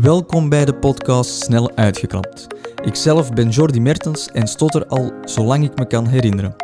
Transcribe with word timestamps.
Welkom 0.00 0.48
bij 0.48 0.64
de 0.64 0.74
podcast 0.74 1.42
Snel 1.42 1.76
Uitgeklapt. 1.76 2.46
Ikzelf 2.84 3.32
ben 3.32 3.48
Jordi 3.48 3.80
Mertens 3.80 4.28
en 4.32 4.46
stotter 4.46 4.86
al 4.86 5.12
zolang 5.24 5.64
ik 5.64 5.78
me 5.78 5.86
kan 5.86 6.06
herinneren. 6.06 6.56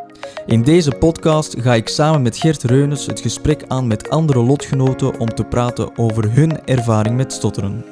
In 0.46 0.62
deze 0.62 0.90
podcast 0.90 1.54
ga 1.58 1.74
ik 1.74 1.88
samen 1.88 2.22
met 2.22 2.37
Gert 2.37 2.62
Reunes 2.62 3.06
het 3.06 3.21
gesprek 3.21 3.64
aan 3.68 3.87
met 3.87 4.10
andere 4.10 4.42
lotgenoten 4.42 5.18
om 5.18 5.29
te 5.29 5.45
praten 5.45 5.98
over 5.98 6.32
hun 6.32 6.64
ervaring 6.64 7.16
met 7.16 7.32
stotteren. 7.32 7.84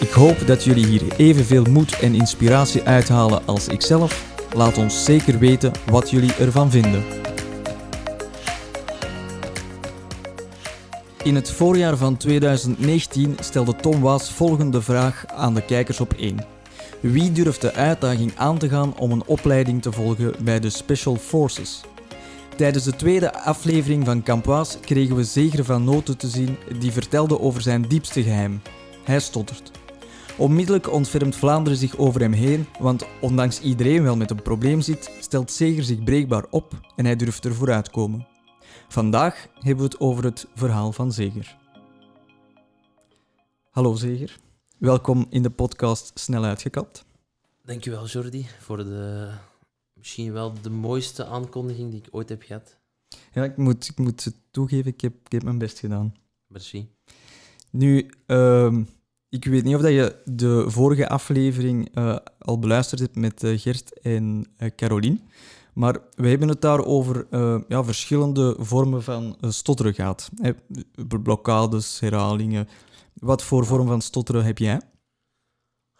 Ik 0.00 0.10
hoop 0.10 0.46
dat 0.46 0.64
jullie 0.64 0.86
hier 0.86 1.02
evenveel 1.16 1.64
moed 1.64 1.98
en 1.98 2.14
inspiratie 2.14 2.82
uithalen 2.82 3.46
als 3.46 3.68
ikzelf. 3.68 4.36
Laat 4.54 4.78
ons 4.78 5.04
zeker 5.04 5.38
weten 5.38 5.72
wat 5.90 6.10
jullie 6.10 6.34
ervan 6.34 6.70
vinden. 6.70 7.27
In 11.28 11.34
het 11.34 11.50
voorjaar 11.50 11.96
van 11.96 12.16
2019 12.16 13.36
stelde 13.40 13.76
Tom 13.76 14.00
Waas 14.00 14.30
volgende 14.30 14.82
vraag 14.82 15.26
aan 15.26 15.54
de 15.54 15.64
kijkers 15.64 16.00
op 16.00 16.12
1. 16.12 16.36
Wie 17.00 17.32
durft 17.32 17.60
de 17.60 17.72
uitdaging 17.72 18.32
aan 18.36 18.58
te 18.58 18.68
gaan 18.68 18.98
om 18.98 19.12
een 19.12 19.26
opleiding 19.26 19.82
te 19.82 19.92
volgen 19.92 20.34
bij 20.44 20.60
de 20.60 20.70
Special 20.70 21.16
Forces? 21.16 21.80
Tijdens 22.56 22.84
de 22.84 22.96
tweede 22.96 23.34
aflevering 23.34 24.04
van 24.04 24.22
Camp 24.22 24.44
Waas 24.44 24.80
kregen 24.80 25.16
we 25.16 25.24
Zeger 25.24 25.64
van 25.64 25.84
Noten 25.84 26.16
te 26.16 26.28
zien 26.28 26.56
die 26.78 26.92
vertelde 26.92 27.40
over 27.40 27.62
zijn 27.62 27.82
diepste 27.82 28.22
geheim. 28.22 28.62
Hij 29.04 29.20
stottert. 29.20 29.70
Onmiddellijk 30.36 30.92
ontfermt 30.92 31.36
Vlaanderen 31.36 31.78
zich 31.78 31.96
over 31.96 32.20
hem 32.20 32.32
heen, 32.32 32.66
want 32.78 33.06
ondanks 33.20 33.60
iedereen 33.60 34.02
wel 34.02 34.16
met 34.16 34.30
een 34.30 34.42
probleem 34.42 34.80
zit, 34.80 35.10
stelt 35.20 35.52
Zeger 35.52 35.84
zich 35.84 36.04
breekbaar 36.04 36.44
op 36.50 36.72
en 36.96 37.04
hij 37.04 37.16
durft 37.16 37.44
er 37.44 37.54
vooruit 37.54 37.90
komen. 37.90 38.37
Vandaag 38.88 39.48
hebben 39.54 39.76
we 39.76 39.82
het 39.82 40.00
over 40.00 40.24
het 40.24 40.46
verhaal 40.54 40.92
van 40.92 41.12
Zeger. 41.12 41.56
Hallo 43.70 43.94
Zeger, 43.94 44.38
welkom 44.78 45.26
in 45.30 45.42
de 45.42 45.50
podcast 45.50 46.18
Snel 46.18 46.44
Uitgekapt. 46.44 47.04
Dankjewel 47.64 48.06
Jordi 48.06 48.46
voor 48.60 48.76
de 48.76 49.30
misschien 49.94 50.32
wel 50.32 50.52
de 50.62 50.70
mooiste 50.70 51.24
aankondiging 51.24 51.90
die 51.90 52.00
ik 52.00 52.08
ooit 52.10 52.28
heb 52.28 52.42
gehad. 52.42 52.78
Ja, 53.32 53.44
ik 53.44 53.56
moet, 53.56 53.88
ik 53.88 53.98
moet 53.98 54.24
het 54.24 54.34
toegeven, 54.50 54.92
ik 54.92 55.00
heb, 55.00 55.12
ik 55.24 55.32
heb 55.32 55.42
mijn 55.42 55.58
best 55.58 55.78
gedaan. 55.78 56.14
Merci. 56.46 56.88
Nu, 57.70 58.10
ehm, 58.26 58.82
ik 59.28 59.44
weet 59.44 59.64
niet 59.64 59.74
of 59.74 59.80
dat 59.80 59.90
je 59.90 60.16
de 60.24 60.64
vorige 60.70 61.08
aflevering 61.08 61.94
eh, 61.94 62.16
al 62.38 62.58
beluisterd 62.58 63.00
hebt 63.00 63.16
met 63.16 63.44
eh, 63.44 63.58
Gert 63.58 64.00
en 64.00 64.46
uh, 64.58 64.70
Carolien. 64.76 65.20
Maar 65.78 66.00
we 66.14 66.28
hebben 66.28 66.48
het 66.48 66.60
daar 66.60 66.84
over 66.84 67.26
uh, 67.30 67.60
ja, 67.68 67.84
verschillende 67.84 68.56
vormen 68.58 69.02
van 69.02 69.36
uh, 69.40 69.50
stotteren 69.50 69.94
gehad. 69.94 70.30
Blokkades, 71.22 72.00
herhalingen. 72.00 72.68
Wat 73.14 73.42
voor 73.42 73.66
vorm 73.66 73.86
van 73.86 74.00
stotteren 74.00 74.44
heb 74.44 74.58
jij? 74.58 74.80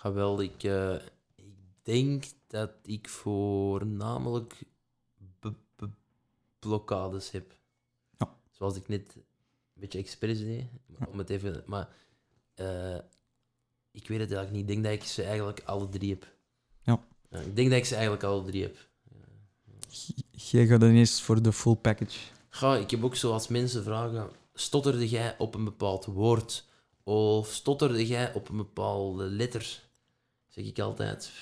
Ja, 0.03 0.13
wel, 0.13 0.43
ik, 0.43 0.63
uh, 0.63 0.95
ik 1.35 1.55
denk 1.83 2.25
dat 2.47 2.71
ik 2.83 3.09
voornamelijk 3.09 4.63
blokkades 6.59 7.31
heb. 7.31 7.57
Ja. 8.19 8.37
Zoals 8.51 8.77
ik 8.77 8.89
net 8.89 9.15
een 9.15 9.25
beetje 9.81 9.99
expres 9.99 10.39
deed. 10.39 10.65
Om 11.13 11.19
het 11.19 11.31
even, 11.31 11.63
maar 11.67 11.89
ik 13.91 14.09
weet 14.09 14.21
het 14.21 14.33
eigenlijk 14.33 14.51
niet. 14.51 14.61
Ik 14.61 14.67
denk 14.69 14.85
dat 14.85 14.93
ik 14.93 15.05
ze 15.05 15.23
eigenlijk 15.23 15.63
alle 15.65 15.89
drie 15.89 16.11
heb. 16.11 16.27
Ja. 16.83 17.01
ik 17.41 17.57
denk 17.57 17.71
dat 17.71 17.79
ik 17.79 17.85
ze 17.85 17.95
eigenlijk 17.95 18.25
alle 18.25 18.45
drie 18.45 18.63
heb. 18.63 18.88
Jij 20.31 20.67
gaat 20.67 20.81
dan 20.81 20.91
eens 20.91 21.23
voor 21.23 21.43
de 21.43 21.53
full 21.53 21.75
package. 21.75 22.19
Ga, 22.49 22.77
ik 22.77 22.91
heb 22.91 23.05
ook 23.05 23.17
zo 23.17 23.33
als 23.33 23.49
mensen 23.49 23.83
vragen: 23.83 24.31
stotterde 24.55 25.09
jij 25.09 25.39
op 25.39 25.55
een 25.55 25.65
bepaald 25.65 26.05
woord? 26.05 26.65
Of 27.03 27.53
stotterde 27.53 28.07
jij 28.07 28.35
op 28.35 28.49
een 28.49 28.57
bepaalde 28.57 29.25
letter? 29.25 29.83
Zeg 30.49 30.65
ik 30.65 30.79
altijd: 30.79 31.33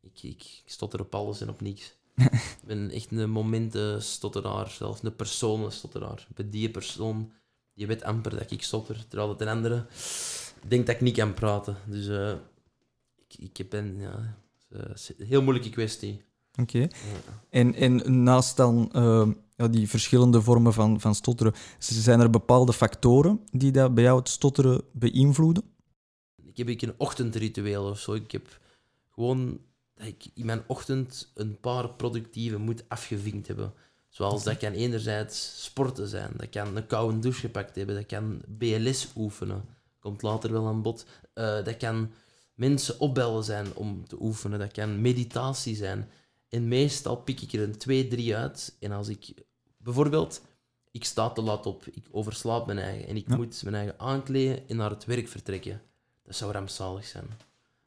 ik, 0.00 0.22
ik, 0.22 0.62
stotter 0.64 1.00
op 1.00 1.14
alles 1.14 1.40
en 1.40 1.48
op 1.48 1.60
niks. 1.60 1.94
ik 2.16 2.58
ben 2.66 2.90
echt 2.90 3.10
een 3.10 3.30
momentenstotteraar, 3.30 4.70
zelfs 4.70 5.02
een 5.02 5.16
personenstotteraar. 5.16 6.26
Bij 6.34 6.50
die 6.50 6.70
persoon, 6.70 7.32
die 7.74 7.86
weet 7.86 8.02
amper 8.02 8.38
dat 8.38 8.50
ik 8.50 8.62
stotter, 8.62 9.04
terwijl 9.08 9.30
het 9.30 9.40
een 9.40 9.48
andere 9.48 9.86
denkt 10.66 10.86
dat 10.86 10.94
ik 10.94 11.00
niet 11.00 11.16
kan 11.16 11.34
praten. 11.34 11.76
Dus 11.86 12.06
ik, 13.28 13.54
ik 13.56 13.68
ben, 13.70 13.96
ja, 14.00 14.36
een 14.68 15.26
heel 15.26 15.42
moeilijke 15.42 15.70
kwestie. 15.70 16.26
Oké. 16.60 16.76
Okay. 16.76 16.90
En, 17.50 17.74
en 17.74 18.22
naast 18.22 18.56
dan 18.56 18.90
uh, 18.92 19.28
ja, 19.56 19.68
die 19.68 19.88
verschillende 19.88 20.42
vormen 20.42 20.72
van, 20.72 21.00
van 21.00 21.14
stotteren, 21.14 21.54
zijn 21.78 22.20
er 22.20 22.30
bepaalde 22.30 22.72
factoren 22.72 23.40
die 23.50 23.72
dat 23.72 23.94
bij 23.94 24.04
jou 24.04 24.18
het 24.18 24.28
stotteren 24.28 24.82
beïnvloeden? 24.92 25.62
Ik 26.44 26.56
heb 26.56 26.68
ik 26.68 26.82
een 26.82 26.94
ochtendritueel 26.96 27.84
of 27.84 27.98
zo. 27.98 28.14
Ik 28.14 28.32
heb 28.32 28.58
gewoon 29.10 29.60
dat 29.94 30.06
ik 30.06 30.26
in 30.34 30.46
mijn 30.46 30.62
ochtend 30.66 31.30
een 31.34 31.60
paar 31.60 31.88
productieve 31.88 32.58
moet 32.58 32.84
afgevinkt 32.88 33.46
hebben. 33.46 33.72
Zoals 34.08 34.44
dat 34.44 34.56
kan 34.56 34.72
enerzijds 34.72 35.64
sporten 35.64 36.08
zijn, 36.08 36.30
dat 36.36 36.48
kan 36.48 36.76
een 36.76 36.86
koude 36.86 37.18
douche 37.18 37.40
gepakt 37.40 37.76
hebben, 37.76 37.94
dat 37.94 38.06
kan 38.06 38.42
BLS 38.46 39.08
oefenen, 39.16 39.64
komt 39.98 40.22
later 40.22 40.52
wel 40.52 40.66
aan 40.66 40.82
bod. 40.82 41.06
Uh, 41.34 41.64
dat 41.64 41.76
kan 41.76 42.10
mensen 42.54 43.00
opbellen 43.00 43.44
zijn 43.44 43.66
om 43.74 44.08
te 44.08 44.16
oefenen, 44.20 44.58
dat 44.58 44.72
kan 44.72 45.00
meditatie 45.00 45.76
zijn. 45.76 46.08
En 46.48 46.68
meestal 46.68 47.16
pik 47.16 47.40
ik 47.40 47.52
er 47.52 47.62
een 47.62 47.78
twee, 47.78 48.08
drie 48.08 48.36
uit. 48.36 48.76
En 48.80 48.92
als 48.92 49.08
ik 49.08 49.34
bijvoorbeeld, 49.76 50.42
ik 50.90 51.04
sta 51.04 51.30
te 51.30 51.42
laat 51.42 51.66
op, 51.66 51.86
ik 51.86 52.06
overslaap 52.10 52.66
mijn 52.66 52.78
eigen 52.78 53.08
en 53.08 53.16
ik 53.16 53.28
ja. 53.28 53.36
moet 53.36 53.62
mijn 53.62 53.74
eigen 53.74 53.98
aankleden 53.98 54.68
en 54.68 54.76
naar 54.76 54.90
het 54.90 55.04
werk 55.04 55.28
vertrekken. 55.28 55.82
Dat 56.22 56.36
zou 56.36 56.52
rampzalig 56.52 57.06
zijn. 57.06 57.26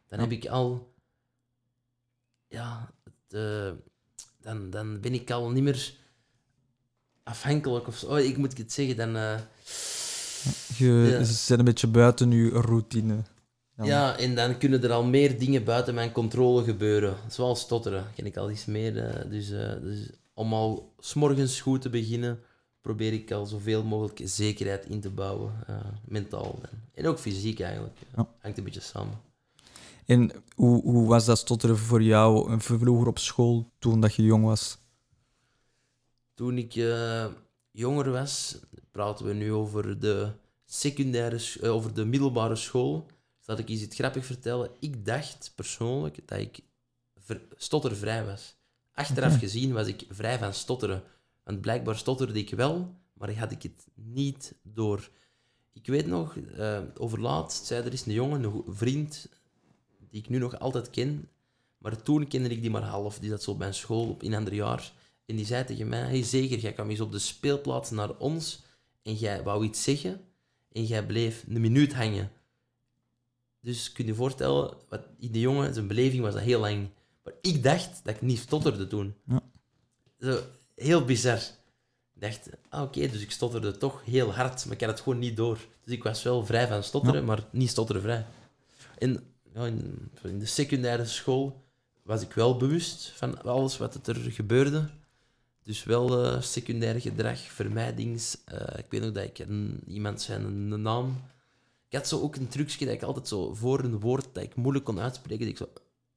Dan 0.07 0.19
ja. 0.19 0.25
heb 0.25 0.31
ik 0.31 0.47
al, 0.47 0.93
ja, 2.47 2.93
het, 3.03 3.33
uh, 3.33 3.71
dan, 4.41 4.69
dan 4.69 4.99
ben 4.99 5.13
ik 5.13 5.31
al 5.31 5.49
niet 5.49 5.63
meer 5.63 5.93
afhankelijk 7.23 7.87
of 7.87 7.97
zo. 7.97 8.07
Oh, 8.07 8.19
ik 8.19 8.37
moet 8.37 8.57
het 8.57 8.73
zeggen, 8.73 8.95
dan. 8.95 9.15
Uh, 9.15 9.39
je 10.77 10.91
ja. 10.91 11.23
zit 11.23 11.59
een 11.59 11.65
beetje 11.65 11.87
buiten 11.87 12.31
je 12.31 12.49
routine. 12.49 13.23
Ja. 13.83 13.87
ja, 13.87 14.17
en 14.17 14.35
dan 14.35 14.57
kunnen 14.57 14.83
er 14.83 14.91
al 14.91 15.03
meer 15.03 15.39
dingen 15.39 15.63
buiten 15.63 15.93
mijn 15.93 16.11
controle 16.11 16.63
gebeuren. 16.63 17.15
Zoals 17.27 17.59
stotteren, 17.59 18.05
ken 18.15 18.25
ik 18.25 18.37
al 18.37 18.51
iets 18.51 18.65
meer. 18.65 18.95
Uh, 18.95 19.31
dus, 19.31 19.49
uh, 19.49 19.71
dus 19.81 20.09
om 20.33 20.53
al 20.53 20.93
s'morgens 20.99 21.61
goed 21.61 21.81
te 21.81 21.89
beginnen, 21.89 22.39
probeer 22.81 23.13
ik 23.13 23.31
al 23.31 23.45
zoveel 23.45 23.83
mogelijk 23.83 24.21
zekerheid 24.23 24.85
in 24.85 25.01
te 25.01 25.09
bouwen. 25.09 25.53
Uh, 25.69 25.75
mentaal 26.05 26.59
en, 26.61 26.83
en, 26.93 27.07
ook 27.07 27.19
fysiek 27.19 27.59
eigenlijk. 27.59 27.97
Ja. 28.15 28.27
Hangt 28.39 28.57
een 28.57 28.63
beetje 28.63 28.81
samen. 28.81 29.19
En 30.05 30.31
hoe, 30.55 30.81
hoe 30.81 31.07
was 31.07 31.25
dat 31.25 31.37
stotteren 31.37 31.77
voor 31.77 32.03
jou 32.03 32.59
vroeger 32.61 33.07
op 33.07 33.19
school, 33.19 33.71
toen 33.79 33.99
dat 33.99 34.15
je 34.15 34.23
jong 34.23 34.45
was? 34.45 34.77
Toen 36.33 36.57
ik 36.57 36.73
jonger 37.71 38.11
was, 38.11 38.59
praten 38.91 39.25
we 39.25 39.33
nu 39.33 39.53
over 39.53 39.99
de 39.99 40.31
secundaire, 40.65 41.39
over 41.61 41.93
de 41.93 42.05
middelbare 42.05 42.55
school 42.55 43.05
dat 43.51 43.59
ik 43.59 43.67
iets 43.67 43.95
grappig 43.95 44.25
vertellen. 44.25 44.71
Ik 44.79 45.05
dacht 45.05 45.51
persoonlijk 45.55 46.27
dat 46.27 46.39
ik 46.39 46.59
stottervrij 47.55 48.25
was. 48.25 48.55
Achteraf 48.93 49.27
okay. 49.27 49.39
gezien 49.39 49.73
was 49.73 49.87
ik 49.87 50.05
vrij 50.09 50.37
van 50.37 50.53
stotteren. 50.53 51.03
Want 51.43 51.61
blijkbaar 51.61 51.97
stotterde 51.97 52.39
ik 52.39 52.49
wel, 52.49 52.95
maar 53.13 53.37
had 53.37 53.51
ik 53.51 53.63
het 53.63 53.87
niet 53.93 54.55
door. 54.63 55.09
Ik 55.73 55.87
weet 55.87 56.05
nog, 56.07 56.35
uh, 56.35 56.79
overlaatst 56.97 57.65
zei 57.65 57.85
er 57.85 57.93
is 57.93 58.05
een 58.05 58.13
jongen, 58.13 58.43
een 58.43 58.63
vriend, 58.67 59.29
die 60.09 60.21
ik 60.21 60.29
nu 60.29 60.37
nog 60.37 60.59
altijd 60.59 60.89
ken. 60.89 61.29
Maar 61.77 62.01
toen 62.01 62.27
kende 62.27 62.49
ik 62.49 62.61
die 62.61 62.69
maar 62.69 62.83
half. 62.83 63.19
Die 63.19 63.29
zat 63.29 63.43
zo 63.43 63.51
op 63.51 63.57
mijn 63.57 63.73
school 63.73 64.09
op 64.09 64.21
een 64.21 64.33
ander 64.33 64.53
jaar. 64.53 64.93
En 65.25 65.35
die 65.35 65.45
zei 65.45 65.65
tegen 65.65 65.87
mij, 65.87 65.99
hey 65.99 66.23
zeker, 66.23 66.57
jij 66.57 66.73
kwam 66.73 66.89
eens 66.89 66.99
op 66.99 67.11
de 67.11 67.19
speelplaats 67.19 67.89
naar 67.89 68.17
ons. 68.17 68.63
En 69.03 69.13
jij 69.13 69.43
wou 69.43 69.65
iets 69.65 69.83
zeggen. 69.83 70.21
En 70.71 70.85
jij 70.85 71.05
bleef 71.05 71.43
een 71.47 71.61
minuut 71.61 71.93
hangen. 71.93 72.31
Dus 73.61 73.91
kun 73.91 74.05
je 74.05 74.11
je 74.11 74.17
voorstellen, 74.17 74.73
wat, 74.89 75.01
in 75.19 75.31
de 75.31 75.39
jongen, 75.39 75.73
zijn 75.73 75.87
beleving 75.87 76.21
was 76.21 76.33
dat 76.33 76.41
heel 76.41 76.59
lang. 76.59 76.89
Maar 77.23 77.33
ik 77.41 77.63
dacht 77.63 78.01
dat 78.03 78.15
ik 78.15 78.21
niet 78.21 78.39
stotterde 78.39 78.87
toen. 78.87 79.15
Ja. 79.27 79.41
Zo, 80.19 80.39
heel 80.75 81.05
bizar. 81.05 81.37
Ik 82.15 82.21
dacht, 82.21 82.49
ah, 82.69 82.81
oké, 82.81 82.97
okay, 82.97 83.11
dus 83.11 83.21
ik 83.21 83.31
stotterde 83.31 83.77
toch 83.77 84.01
heel 84.05 84.33
hard, 84.33 84.65
maar 84.65 84.73
ik 84.73 84.81
had 84.81 84.89
het 84.89 85.01
gewoon 85.01 85.19
niet 85.19 85.37
door. 85.37 85.57
Dus 85.83 85.93
ik 85.93 86.03
was 86.03 86.23
wel 86.23 86.45
vrij 86.45 86.67
van 86.67 86.83
stotteren, 86.83 87.19
ja. 87.19 87.25
maar 87.25 87.47
niet 87.51 87.69
stotterenvrij. 87.69 88.25
En 88.97 89.23
ja, 89.53 89.65
in, 89.65 90.09
in, 90.23 90.39
de 90.39 90.45
secundaire 90.45 91.05
school 91.05 91.63
was 92.03 92.21
ik 92.21 92.33
wel 92.33 92.57
bewust 92.57 93.11
van 93.15 93.43
alles 93.43 93.77
wat 93.77 94.07
er 94.07 94.15
gebeurde. 94.15 94.89
Dus 95.63 95.83
wel 95.83 96.25
uh, 96.25 96.41
secundair 96.41 97.01
gedrag, 97.01 97.39
vermijdings... 97.39 98.37
Uh, 98.53 98.77
ik 98.77 98.85
weet 98.89 99.01
nog 99.01 99.11
dat 99.11 99.23
ik 99.23 99.39
een, 99.39 99.83
iemand 99.87 100.21
zijn 100.21 100.43
een 100.43 100.81
naam 100.81 101.21
ik 101.91 101.97
had 101.97 102.07
zo 102.07 102.21
ook 102.21 102.35
een 102.35 102.47
trucje 102.47 102.85
dat 102.85 102.93
ik 102.93 103.01
altijd 103.01 103.27
zo 103.27 103.53
voor 103.53 103.79
een 103.79 103.99
woord 103.99 104.27
dat 104.31 104.43
ik 104.43 104.55
moeilijk 104.55 104.85
kon 104.85 104.99
uitspreken, 104.99 105.45
dat 105.45 105.49
ik 105.49 105.57
zo... 105.57 105.67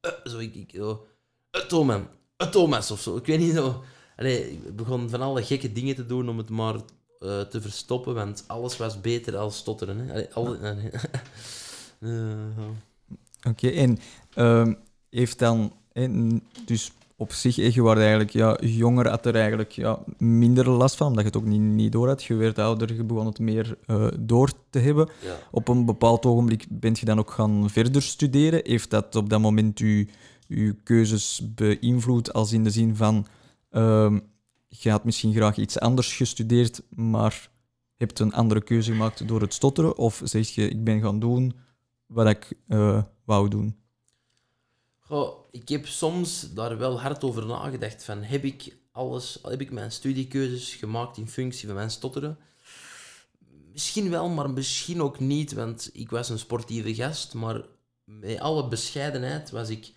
Uh, 0.01 0.31
zo, 0.31 0.37
ik, 0.37 0.55
ik 0.55 0.71
zo... 0.75 1.05
Uh, 1.51 1.61
Thomas, 1.61 2.01
uh, 2.37 2.47
Thomas 2.47 2.91
of 2.91 3.01
zo. 3.01 3.15
Ik 3.15 3.25
weet 3.25 3.39
niet 3.39 3.53
zo... 3.53 3.83
Allee, 4.15 4.51
ik 4.51 4.75
begon 4.75 5.09
van 5.09 5.21
alle 5.21 5.43
gekke 5.43 5.71
dingen 5.71 5.95
te 5.95 6.05
doen 6.05 6.29
om 6.29 6.37
het 6.37 6.49
maar 6.49 6.75
uh, 6.75 7.41
te 7.41 7.61
verstoppen, 7.61 8.13
want 8.13 8.43
alles 8.47 8.77
was 8.77 9.01
beter 9.01 9.37
als 9.37 9.57
stotteren. 9.57 9.97
Hè. 9.99 10.11
Allee, 10.11 10.33
alle, 10.33 10.91
Oké, 13.49 13.69
en 13.69 13.97
ehm, 14.33 14.73
heeft 15.09 15.39
dan... 15.39 15.73
En 15.93 16.43
dus 16.65 16.91
op 17.17 17.33
zich, 17.33 17.55
je 17.55 17.81
was 17.81 17.97
eigenlijk 17.97 18.29
ja, 18.29 18.57
jonger, 18.61 19.09
had 19.09 19.25
er 19.25 19.35
eigenlijk 19.35 19.71
ja, 19.71 19.99
minder 20.17 20.69
last 20.69 20.95
van, 20.95 21.07
omdat 21.07 21.23
je 21.23 21.29
het 21.29 21.37
ook 21.37 21.45
niet, 21.45 21.61
niet 21.61 21.91
door 21.91 22.07
had. 22.07 22.23
Je 22.23 22.35
werd 22.35 22.59
ouder, 22.59 22.93
je 22.93 23.03
begon 23.03 23.25
het 23.25 23.39
meer 23.39 23.77
eh, 23.85 24.07
door 24.19 24.51
te 24.69 24.79
hebben. 24.79 25.09
ja. 25.21 25.37
Op 25.51 25.67
een 25.67 25.85
bepaald 25.85 26.25
ogenblik 26.25 26.65
bent 26.69 26.99
je 26.99 27.05
dan 27.05 27.19
ook 27.19 27.31
gaan 27.31 27.69
verder 27.69 28.01
studeren. 28.01 28.59
Heeft 28.63 28.89
dat 28.89 29.15
op 29.15 29.29
dat 29.29 29.39
moment 29.39 29.79
je, 29.79 30.07
je 30.47 30.75
keuzes 30.83 31.41
beïnvloed, 31.55 32.33
als 32.33 32.51
in 32.51 32.63
de 32.63 32.69
zin 32.69 32.95
van... 32.95 33.25
ehm, 33.69 34.19
je 34.67 34.89
had 34.89 35.03
misschien 35.03 35.33
graag 35.33 35.57
iets 35.57 35.79
anders 35.79 36.15
gestudeerd, 36.15 36.81
maar 36.89 37.49
hebt 37.95 38.19
een 38.19 38.33
andere 38.33 38.61
keuze 38.61 38.91
gemaakt 38.91 39.27
door 39.27 39.41
het 39.41 39.53
stotteren? 39.53 39.97
Of 39.97 40.21
zeg 40.23 40.47
je, 40.47 40.69
ik 40.69 40.83
ben 40.83 41.01
gaan 41.01 41.19
doen 41.19 41.53
wat 42.05 42.27
ik 42.27 42.53
eh, 42.67 43.03
wou 43.25 43.49
doen? 43.49 43.75
Goh, 45.07 45.47
ik 45.51 45.69
heb 45.69 45.87
soms 45.87 46.53
daar 46.53 46.77
wel 46.77 47.01
hard 47.01 47.23
over 47.23 47.45
nagedacht. 47.45 48.03
Van, 48.03 48.23
heb 48.23 48.43
ik 48.43 48.77
alles, 48.91 49.39
heb 49.41 49.61
ik 49.61 49.71
mijn 49.71 49.91
studiekeuzes 49.91 50.75
gemaakt 50.75 51.17
in 51.17 51.27
functie 51.27 51.67
van 51.67 51.75
mijn 51.75 51.91
stotteren? 51.91 52.37
Misschien 53.71 54.09
wel, 54.09 54.29
maar 54.29 54.49
misschien 54.49 55.01
ook 55.01 55.19
niet, 55.19 55.53
want 55.53 55.89
ik 55.93 56.09
was 56.09 56.29
een 56.29 56.39
sportieve 56.39 56.95
gast. 56.95 57.33
Maar 57.33 57.61
met 58.03 58.39
alle 58.39 58.67
bescheidenheid 58.67 59.49
was 59.49 59.69
ik 59.69 59.93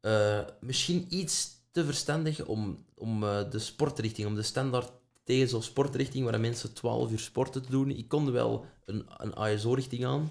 eh, 0.00 0.40
misschien 0.60 1.06
iets 1.08 1.50
te 1.70 1.84
verstandig 1.84 2.44
om, 2.44 2.84
om 2.94 3.24
eh, 3.24 3.50
de 3.50 3.58
sportrichting, 3.58 4.26
om 4.26 4.34
de 4.34 4.42
standaard 4.42 4.92
TSO 5.24 5.60
sportrichting, 5.60 6.24
waar 6.24 6.40
mensen 6.40 6.72
12 6.72 7.10
uur 7.10 7.18
sporten 7.18 7.62
te 7.62 7.70
doen. 7.70 7.90
Ik 7.90 8.08
kon 8.08 8.32
wel 8.32 8.64
een, 8.84 9.06
een 9.16 9.34
ASO-richting 9.34 10.04
aan. 10.04 10.30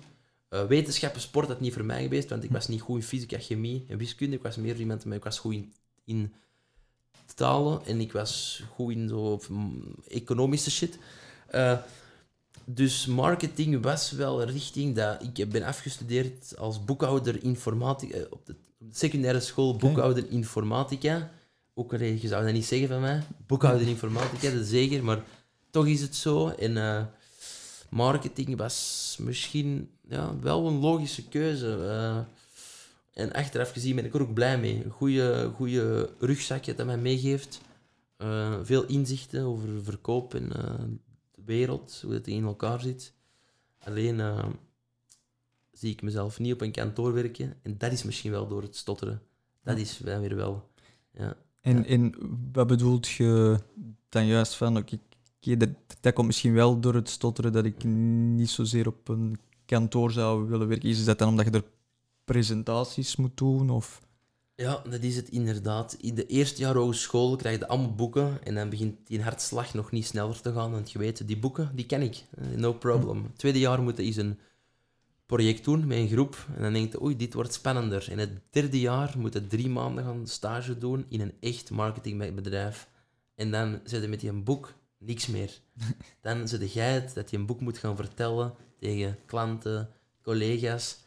Eh, 0.51 0.65
wetenschappen, 0.65 1.21
sport, 1.21 1.47
dat 1.47 1.59
niet 1.59 1.73
voor 1.73 1.85
mij 1.85 2.03
geweest, 2.03 2.29
want 2.29 2.43
ik 2.43 2.51
was 2.51 2.67
niet 2.67 2.81
goed 2.81 2.95
in 2.95 3.03
fysica, 3.03 3.39
chemie 3.39 3.85
en 3.87 3.97
wiskunde. 3.97 4.35
Ik 4.35 4.41
was 4.41 4.55
meer 4.55 4.75
iemand, 4.75 5.05
maar 5.05 5.17
ik 5.17 5.23
was 5.23 5.39
goed 5.39 5.53
in, 5.53 5.73
in 6.05 6.33
talen 7.35 7.85
en 7.85 7.99
ik 7.99 8.11
was 8.11 8.63
goed 8.73 8.93
in 8.93 9.07
zo 9.09 9.39
economische 10.07 10.71
shit. 10.71 10.97
Eh, 11.47 11.77
dus 12.65 13.05
marketing 13.05 13.83
was 13.83 14.11
wel 14.11 14.41
een 14.41 14.51
richting 14.51 14.95
dat 14.95 15.23
ik 15.33 15.49
ben 15.51 15.63
afgestudeerd 15.63 16.57
als 16.57 16.85
boekhouder 16.85 17.43
informatica 17.43 18.17
eh, 18.17 18.25
op 18.29 18.45
de, 18.45 18.55
op 18.79 18.91
de 18.91 18.97
secundaire 18.97 19.39
school 19.39 19.75
boekhouder 19.75 20.29
informatica. 20.29 21.31
Ook 21.73 21.93
al, 21.93 22.01
je 22.01 22.27
zou 22.27 22.43
dat 22.43 22.53
niet 22.53 22.65
zeggen 22.65 22.87
van 22.87 23.01
mij, 23.01 23.23
boekhouder 23.47 23.87
informatica, 23.95 24.49
dat 24.49 24.61
is 24.61 24.69
zeker, 24.69 25.03
maar 25.03 25.23
toch 25.69 25.87
is 25.87 26.01
het 26.01 26.15
zo. 26.15 26.49
En 26.49 26.77
marketing 27.91 28.57
was 28.57 29.17
misschien 29.19 29.89
ja, 30.07 30.39
wel 30.39 30.67
een 30.67 30.79
logische 30.79 31.27
keuze. 31.27 31.75
eh. 31.85 32.17
en 33.23 33.33
achteraf 33.33 33.71
gezien 33.71 33.95
ben 33.95 34.05
ik 34.05 34.13
er 34.13 34.21
ook 34.21 34.33
blij 34.33 34.59
mee. 34.59 34.83
Een 34.83 34.91
goede, 34.91 35.51
goede 35.55 36.09
rugzakje 36.19 36.75
dat 36.75 36.85
mij 36.85 36.97
meegeeft. 36.97 37.61
Eh, 38.17 38.53
veel 38.63 38.85
inzichten 38.85 39.43
over 39.43 39.83
verkoop 39.83 40.33
en 40.33 40.51
eh, 40.55 40.73
de 41.35 41.41
wereld, 41.45 41.99
hoe 42.05 42.13
het 42.13 42.27
in 42.27 42.43
elkaar 42.43 42.79
zit. 42.81 43.13
Alleen 43.79 44.21
zie 45.71 45.91
ik 45.91 46.01
mezelf 46.01 46.39
niet 46.39 46.53
op 46.53 46.61
een 46.61 46.71
kantoor 46.71 47.13
werken. 47.13 47.53
En 47.61 47.77
dat 47.77 47.91
is 47.91 48.03
misschien 48.03 48.31
wel 48.31 48.47
door 48.47 48.61
het 48.61 48.75
stotteren. 48.75 49.21
Dat 49.63 49.77
is 49.77 49.99
weer 49.99 50.35
wel. 50.35 50.69
Ja. 51.13 51.35
En, 51.61 51.77
Ja. 51.77 51.83
en 51.85 52.13
wat 52.51 52.67
bedoelt 52.67 53.07
je 53.09 53.57
dan 54.09 54.25
juist 54.25 54.55
van, 54.55 54.77
oké, 54.77 54.99
oké, 55.41 55.57
dat, 55.57 55.69
dat 55.99 56.13
komt 56.13 56.27
misschien 56.27 56.53
wel 56.53 56.79
door 56.79 56.93
het 56.93 57.09
stotteren 57.09 57.51
dat 57.51 57.65
ik 57.65 57.83
niet 57.83 58.49
zozeer 58.49 58.87
op 58.87 59.07
een 59.07 59.39
kantoor 59.65 60.11
zou 60.11 60.47
willen 60.49 60.67
werken. 60.67 60.89
Is 60.89 61.05
dat 61.05 61.19
dan 61.19 61.29
omdat 61.29 61.45
je 61.45 61.51
er 61.51 61.63
presentaties 62.25 63.15
moet 63.15 63.37
doen? 63.37 63.69
Of... 63.69 64.01
Ja, 64.55 64.81
dat 64.89 65.01
is 65.01 65.15
het 65.15 65.29
inderdaad. 65.29 65.97
In 66.01 66.15
de 66.15 66.25
eerste 66.25 66.61
jaar 66.61 66.75
hogeschool 66.75 67.35
krijg 67.35 67.59
je 67.59 67.67
allemaal 67.67 67.95
boeken 67.95 68.43
en 68.43 68.55
dan 68.55 68.69
begint 68.69 69.07
die 69.07 69.21
hartslag 69.21 69.73
nog 69.73 69.91
niet 69.91 70.05
sneller 70.05 70.41
te 70.41 70.53
gaan. 70.53 70.71
Want 70.71 70.91
je 70.91 70.99
weet, 70.99 71.27
die 71.27 71.39
boeken, 71.39 71.71
die 71.75 71.85
ken 71.85 72.01
ik. 72.01 72.23
Eh, 72.37 72.47
No 72.57 72.73
problem. 72.73 73.31
Tweede 73.35 73.59
jaar 73.59 73.81
moet 73.81 73.97
je 73.97 74.03
eens 74.03 74.15
een 74.15 74.39
project 75.25 75.63
doen 75.63 75.87
met 75.87 75.97
een 75.97 76.07
groep 76.07 76.47
en 76.55 76.61
dan 76.61 76.73
denk 76.73 76.91
je, 76.91 77.03
oei, 77.03 77.15
dit 77.15 77.33
wordt 77.33 77.53
spannender. 77.53 78.11
In 78.11 78.19
het 78.19 78.31
derde 78.49 78.79
jaar 78.79 79.13
moet 79.17 79.33
je 79.33 79.47
drie 79.47 79.69
maanden 79.69 80.03
gaan 80.03 80.27
stage 80.27 80.77
doen 80.77 81.05
in 81.09 81.21
een 81.21 81.33
echt 81.39 81.69
marketingbedrijf. 81.69 82.89
En 83.35 83.51
dan 83.51 83.79
zit 83.83 84.01
je 84.01 84.07
met 84.07 84.19
die 84.19 84.31
boek 84.31 84.73
niks 85.01 85.27
meer. 85.27 85.59
Dan 86.21 86.47
zit 86.47 86.73
jij 86.73 86.93
het 86.93 87.13
dat 87.13 87.29
je 87.29 87.37
een 87.37 87.45
boek 87.45 87.59
moet 87.61 87.77
gaan 87.77 87.95
vertellen 87.95 88.53
tegen 88.79 89.17
klanten, 89.25 89.89
collega's. 90.21 90.99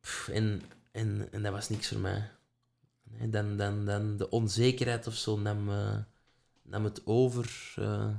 Pff, 0.00 0.28
en, 0.28 0.62
en, 0.92 1.28
en 1.32 1.42
dat 1.42 1.52
was 1.52 1.68
niks 1.68 1.88
voor 1.88 1.98
mij. 1.98 2.30
Nee, 3.02 3.30
dan, 3.30 3.56
dan, 3.56 3.84
dan 3.84 4.16
de 4.16 4.30
onzekerheid 4.30 5.06
of 5.06 5.14
zo 5.14 5.38
nam, 5.38 5.68
eh, 5.70 5.98
nam 6.62 6.84
het 6.84 7.06
over. 7.06 7.72
eh. 7.76 8.10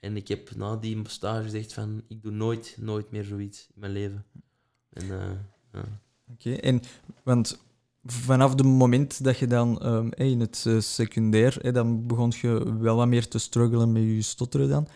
en 0.00 0.16
ik 0.16 0.28
heb 0.28 0.54
na 0.54 0.76
die 0.76 1.08
stage 1.08 1.42
gezegd 1.42 1.72
van, 1.72 2.04
ik 2.08 2.22
doe 2.22 2.32
nooit, 2.32 2.76
nooit 2.78 3.10
meer 3.10 3.24
zoiets 3.24 3.66
in 3.74 3.80
mijn 3.80 3.92
leven. 3.92 4.24
En, 4.90 5.10
eh. 5.72 5.80
Oké, 6.32 6.54
en 6.54 6.82
want 7.22 7.58
vanaf 8.04 8.50
het 8.50 8.62
moment 8.62 9.24
dat 9.24 9.38
je 9.38 9.46
dan 9.46 9.80
ehm, 9.80 10.08
in 10.14 10.40
het 10.40 10.64
eh, 10.66 10.80
secundair, 10.80 11.56
hey, 11.60 11.72
dan 11.72 12.06
begon 12.06 12.32
je 12.40 12.76
wel 12.78 12.96
wat 12.96 13.08
meer 13.08 13.28
te 13.28 13.38
struggelen 13.38 13.92
met 13.92 14.02
je 14.02 14.22
stotteren 14.22 14.68
dan. 14.68 14.88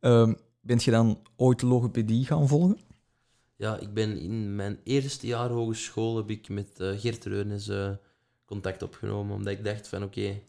Ehm 0.00 0.32
bent 0.62 0.84
je 0.84 0.90
dan 0.90 1.18
ooit 1.36 1.62
logopedie 1.62 2.26
gaan 2.26 2.48
volgen? 2.48 2.78
ja, 3.56 3.78
ik 3.78 3.94
ben 3.94 4.18
in 4.18 4.56
mijn 4.56 4.80
eerste 4.84 5.26
jaar 5.26 5.50
hogeschool 5.50 6.16
heb 6.16 6.30
ik 6.30 6.48
met 6.48 6.80
eh, 6.80 7.00
Geert 7.00 7.24
Reunis 7.24 7.68
eh, 7.68 7.90
contact 8.44 8.82
opgenomen, 8.82 9.36
omdat 9.36 9.52
ik 9.52 9.64
dacht 9.64 9.88
van, 9.88 10.02
oké, 10.02 10.40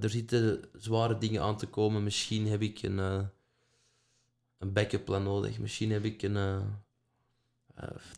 er 0.00 0.10
zitten 0.10 0.60
zware 0.72 1.18
dingen 1.18 1.42
aan 1.42 1.56
te 1.56 1.66
komen, 1.66 2.02
misschien 2.02 2.46
heb 2.46 2.62
ik 2.62 2.82
een, 2.82 2.98
een 4.58 4.72
backup 4.72 5.04
plan 5.04 5.22
nodig, 5.22 5.58
misschien 5.58 5.90
heb 5.90 6.04
ik 6.04 6.22
een... 6.22 6.62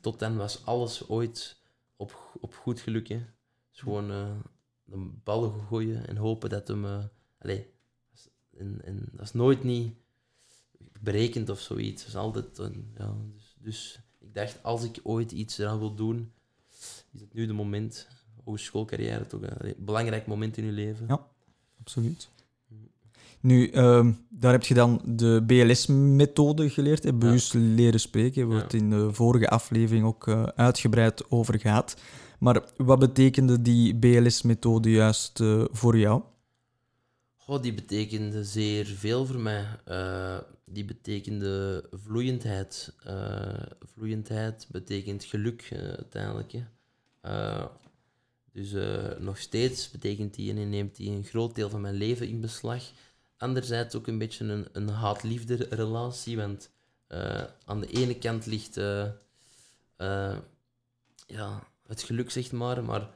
tot 0.01 0.19
dan 0.19 0.37
was 0.37 0.65
alles 0.65 1.09
ooit 1.09 1.57
op, 1.97 2.37
op 2.41 2.55
goed 2.55 2.81
geluk. 2.81 3.09
Hè. 3.09 3.23
Dus 3.71 3.81
gewoon 3.81 4.11
eh, 4.11 4.31
de 4.85 4.97
bal 5.25 5.51
gooien 5.51 6.07
en 6.09 6.17
hopen 6.17 6.49
dat 6.51 6.69
hem. 6.69 6.85
eh 6.85 7.05
allee, 7.39 7.67
en, 8.57 8.81
en 8.85 9.09
dat 9.13 9.27
is 9.27 9.33
nooit 9.33 9.63
niet 9.65 9.95
berekend 11.01 11.49
of 11.49 11.61
zoiets. 11.61 12.03
Dat 12.03 12.09
is 12.09 12.17
altijd. 12.17 12.59
een- 12.59 12.93
ja, 12.97 13.15
dus, 13.35 13.57
dus 13.59 14.01
ik 14.19 14.35
dacht, 14.35 14.63
als 14.63 14.85
ik 14.85 15.01
ooit 15.03 15.33
iets 15.33 15.59
eraan 15.59 15.79
wil 15.79 15.95
doen, 15.95 16.33
is 17.13 17.21
het 17.21 17.35
nu 17.35 17.47
de 17.47 17.53
moment. 17.53 18.09
Hogeschoolcarrière 18.45 19.27
toch 19.27 19.41
een 19.43 19.75
belangrijk 19.79 20.27
moment 20.27 20.57
in 20.57 20.65
je 20.65 20.73
leven. 20.73 21.07
Ja. 21.07 21.29
Absoluut. 21.81 22.29
Nu, 23.41 23.69
ehm, 23.69 24.13
daar 24.29 24.53
heb 24.53 24.63
je 24.63 24.75
dan 24.75 25.01
de 25.05 25.43
BLS-methode 25.47 26.71
geleerd, 26.71 27.05
hè, 27.05 27.15
bewust 27.15 27.55
leren 27.55 28.01
spreken. 28.01 28.49
Ja. 28.49 28.57
het 28.57 28.75
in 28.75 28.91
de 28.91 29.13
vorige 29.13 29.49
aflevering 29.49 30.05
ook 30.05 30.29
eh, 30.29 30.43
uitgebreid 30.43 31.31
over 31.31 31.61
gehad. 31.61 31.97
Maar 32.39 32.63
wat 32.77 32.99
betekende 32.99 33.63
die 33.63 33.95
BLS-methode 33.95 34.91
juist 34.91 35.41
eh, 35.41 35.65
voor 35.71 35.99
jou? 35.99 36.23
Goh, 37.37 37.63
die 37.63 37.75
betekende 37.75 38.45
zeer 38.45 38.87
veel 38.87 39.27
voor 39.27 39.41
mij. 39.41 39.67
Eh, 39.85 40.39
die 40.65 40.85
betekende 40.85 41.85
vloeiendheid. 41.91 42.95
Vloeiendheid 43.95 44.67
betekent 44.71 45.25
geluk 45.25 45.69
uiteindelijk. 45.73 46.53
Hè. 46.53 46.63
Dus 48.53 48.75
nog 49.19 49.39
steeds 49.39 49.91
betekent 49.91 50.35
die 50.35 50.55
en 50.55 50.71
neemt 50.71 50.97
die 50.97 51.11
een 51.11 51.25
groot 51.25 51.55
deel 51.55 51.71
van 51.71 51.81
mijn 51.81 51.95
leven 51.95 52.29
in 52.29 52.41
beslag. 52.41 52.83
Anderzijds 53.37 53.95
ook 53.95 54.07
een 54.07 54.19
beetje 54.19 54.45
een, 54.45 54.69
een 54.73 54.89
haat-liefde 54.89 55.67
relatie, 55.71 56.37
want 56.37 56.71
eh, 57.07 57.45
aan 57.65 57.81
de 57.81 57.87
ene 57.87 58.19
kant 58.19 58.47
ligt 58.47 58.77
eh, 58.77 59.07
eh, 59.97 60.37
ja, 61.27 61.69
het 61.87 62.03
geluk, 62.03 62.31
zeg 62.31 62.53
maar, 62.53 62.85
maar 62.85 63.09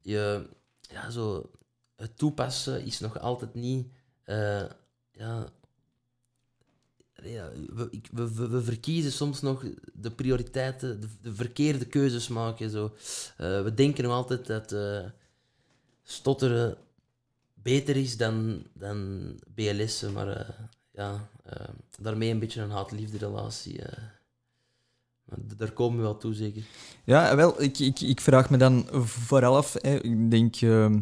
je, 0.00 0.46
ja, 0.80 1.10
zo, 1.10 1.50
het 1.96 2.18
toepassen 2.18 2.84
is 2.84 3.00
nog 3.00 3.20
altijd 3.20 3.54
niet. 3.54 3.86
ja, 5.12 5.48
ja, 7.22 7.50
we, 7.74 8.00
we, 8.12 8.48
we, 8.48 8.62
verkiezen 8.62 9.12
soms 9.12 9.40
nog 9.40 9.64
de 9.92 10.10
prioriteiten, 10.10 11.00
de, 11.00 11.08
de 11.20 11.34
verkeerde 11.34 11.86
keuzes 11.86 12.28
maken. 12.28 12.70
Zo. 12.70 12.94
We 13.36 13.72
denken 13.74 14.04
nog 14.04 14.12
altijd 14.12 14.46
dat 14.46 14.74
stotteren 16.02 16.76
beter 17.62 17.96
is 17.96 18.16
dan, 18.16 18.62
dan 18.74 19.28
BLS'en, 19.54 20.12
maar 20.12 20.28
eh, 20.28 20.48
ja, 20.90 21.28
eh, 21.44 21.68
daarmee 22.00 22.30
een 22.30 22.38
beetje 22.38 22.62
een 22.62 22.70
haat-liefde 22.70 23.18
relatie. 23.18 23.82
eh. 23.82 24.02
daar 25.56 25.72
komen 25.72 25.96
we 25.96 26.02
wel 26.02 26.16
toe, 26.16 26.34
zeker. 26.34 26.66
Ja, 27.04 27.36
wel, 27.36 27.62
ik, 27.62 27.78
ik, 27.78 28.00
ik 28.00 28.20
vraag 28.20 28.50
me 28.50 28.56
dan 28.56 28.86
vooral 29.04 29.56
af. 29.56 29.72
Hè, 29.78 29.94
ik 30.02 30.30
denk, 30.30 30.56
ehm, 30.56 31.00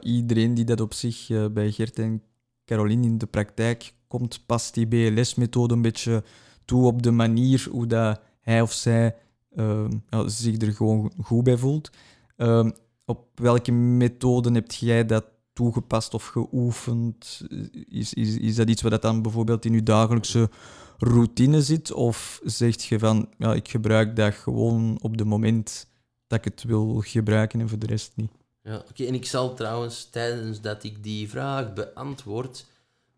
iedereen 0.00 0.54
die 0.54 0.64
dat 0.64 0.80
op 0.80 0.94
zich 0.94 1.26
bij 1.52 1.70
Gert 1.70 1.98
en 1.98 2.22
Caroline 2.64 3.06
in 3.06 3.18
de 3.18 3.26
praktijk 3.26 3.92
komt, 4.06 4.46
past 4.46 4.74
die 4.74 4.86
BLS-methode 4.86 5.74
een 5.74 5.82
beetje 5.82 6.24
toe 6.64 6.86
op 6.86 7.02
de 7.02 7.10
manier 7.10 7.66
hoe 7.70 7.86
dat 7.86 8.20
hij 8.40 8.60
of 8.60 8.72
zij 8.72 9.16
ehm, 9.56 9.90
zich 10.26 10.60
er 10.60 10.72
gewoon 10.72 11.12
goed 11.22 11.44
bij 11.44 11.56
voelt. 11.56 11.90
Ehm, 12.36 12.70
op 13.04 13.26
welke 13.34 13.72
methoden 13.72 14.54
heb 14.54 14.72
jij 14.72 15.06
dat 15.06 15.24
toegepast 15.56 16.14
of 16.14 16.26
geoefend? 16.26 17.42
Is, 17.88 18.14
is, 18.14 18.38
is 18.38 18.56
dat 18.56 18.68
iets 18.68 18.82
wat 18.82 19.02
dan 19.02 19.22
bijvoorbeeld 19.22 19.64
in 19.64 19.72
je 19.72 19.82
dagelijkse 19.82 20.50
routine 20.98 21.62
zit? 21.62 21.92
Of 21.92 22.40
zeg 22.44 22.82
je 22.82 22.98
van, 22.98 23.28
ja, 23.38 23.54
ik 23.54 23.68
gebruik 23.68 24.16
dat 24.16 24.34
gewoon 24.34 24.98
op 25.02 25.18
het 25.18 25.26
moment 25.26 25.86
dat 26.26 26.38
ik 26.38 26.44
het 26.44 26.62
wil 26.62 27.02
gebruiken 27.04 27.60
en 27.60 27.68
voor 27.68 27.78
de 27.78 27.86
rest 27.86 28.12
niet? 28.14 28.30
Ja, 28.62 28.84
oké. 28.90 29.04
En 29.04 29.14
ik 29.14 29.26
zal 29.26 29.54
trouwens 29.54 30.04
tijdens 30.10 30.60
dat 30.60 30.84
ik 30.84 31.02
die 31.02 31.28
vraag 31.28 31.72
beantwoord 31.72 32.66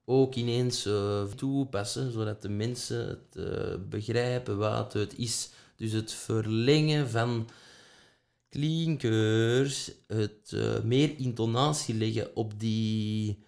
ook 0.05 0.35
ineens 0.35 0.87
eh, 0.87 1.23
toepassen, 1.23 2.13
zodat 2.13 2.43
de 2.43 2.49
mensen 2.49 3.09
het 3.09 3.47
eh, 3.47 3.75
begrijpen 3.89 4.59
wat 4.59 4.93
het 4.93 5.19
is. 5.19 5.51
Dus 5.77 5.93
het 5.93 6.13
verlengen 6.13 7.11
van 7.11 7.49
klinkers, 8.49 9.91
het 10.07 10.53
uh, 10.55 10.81
meer 10.81 11.19
intonatie 11.19 11.95
leggen 11.95 12.37
op 12.37 12.61
die 12.61 13.39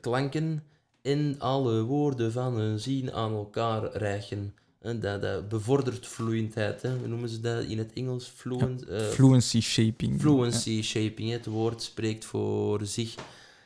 klanken 0.00 0.62
en 1.02 1.34
alle 1.38 1.82
woorden 1.82 2.32
van 2.32 2.58
een 2.58 2.80
zin 2.80 3.12
aan 3.12 3.32
elkaar 3.32 3.96
reichen. 3.96 4.54
En 4.78 5.00
dat, 5.00 5.22
dat 5.22 5.48
bevordert 5.48 6.06
vloeiendheid. 6.06 6.82
Hè. 6.82 6.96
Hoe 6.96 7.06
noemen 7.08 7.28
ze 7.28 7.40
dat 7.40 7.64
in 7.64 7.78
het 7.78 7.92
Engels? 7.92 8.26
Fluent, 8.26 8.84
ja, 8.88 8.98
fluency 9.00 9.60
shaping. 9.60 10.20
Fluency 10.20 10.70
ja. 10.70 10.82
shaping. 10.82 11.30
Het 11.30 11.46
woord 11.46 11.82
spreekt 11.82 12.24
voor 12.24 12.86
zich. 12.86 13.14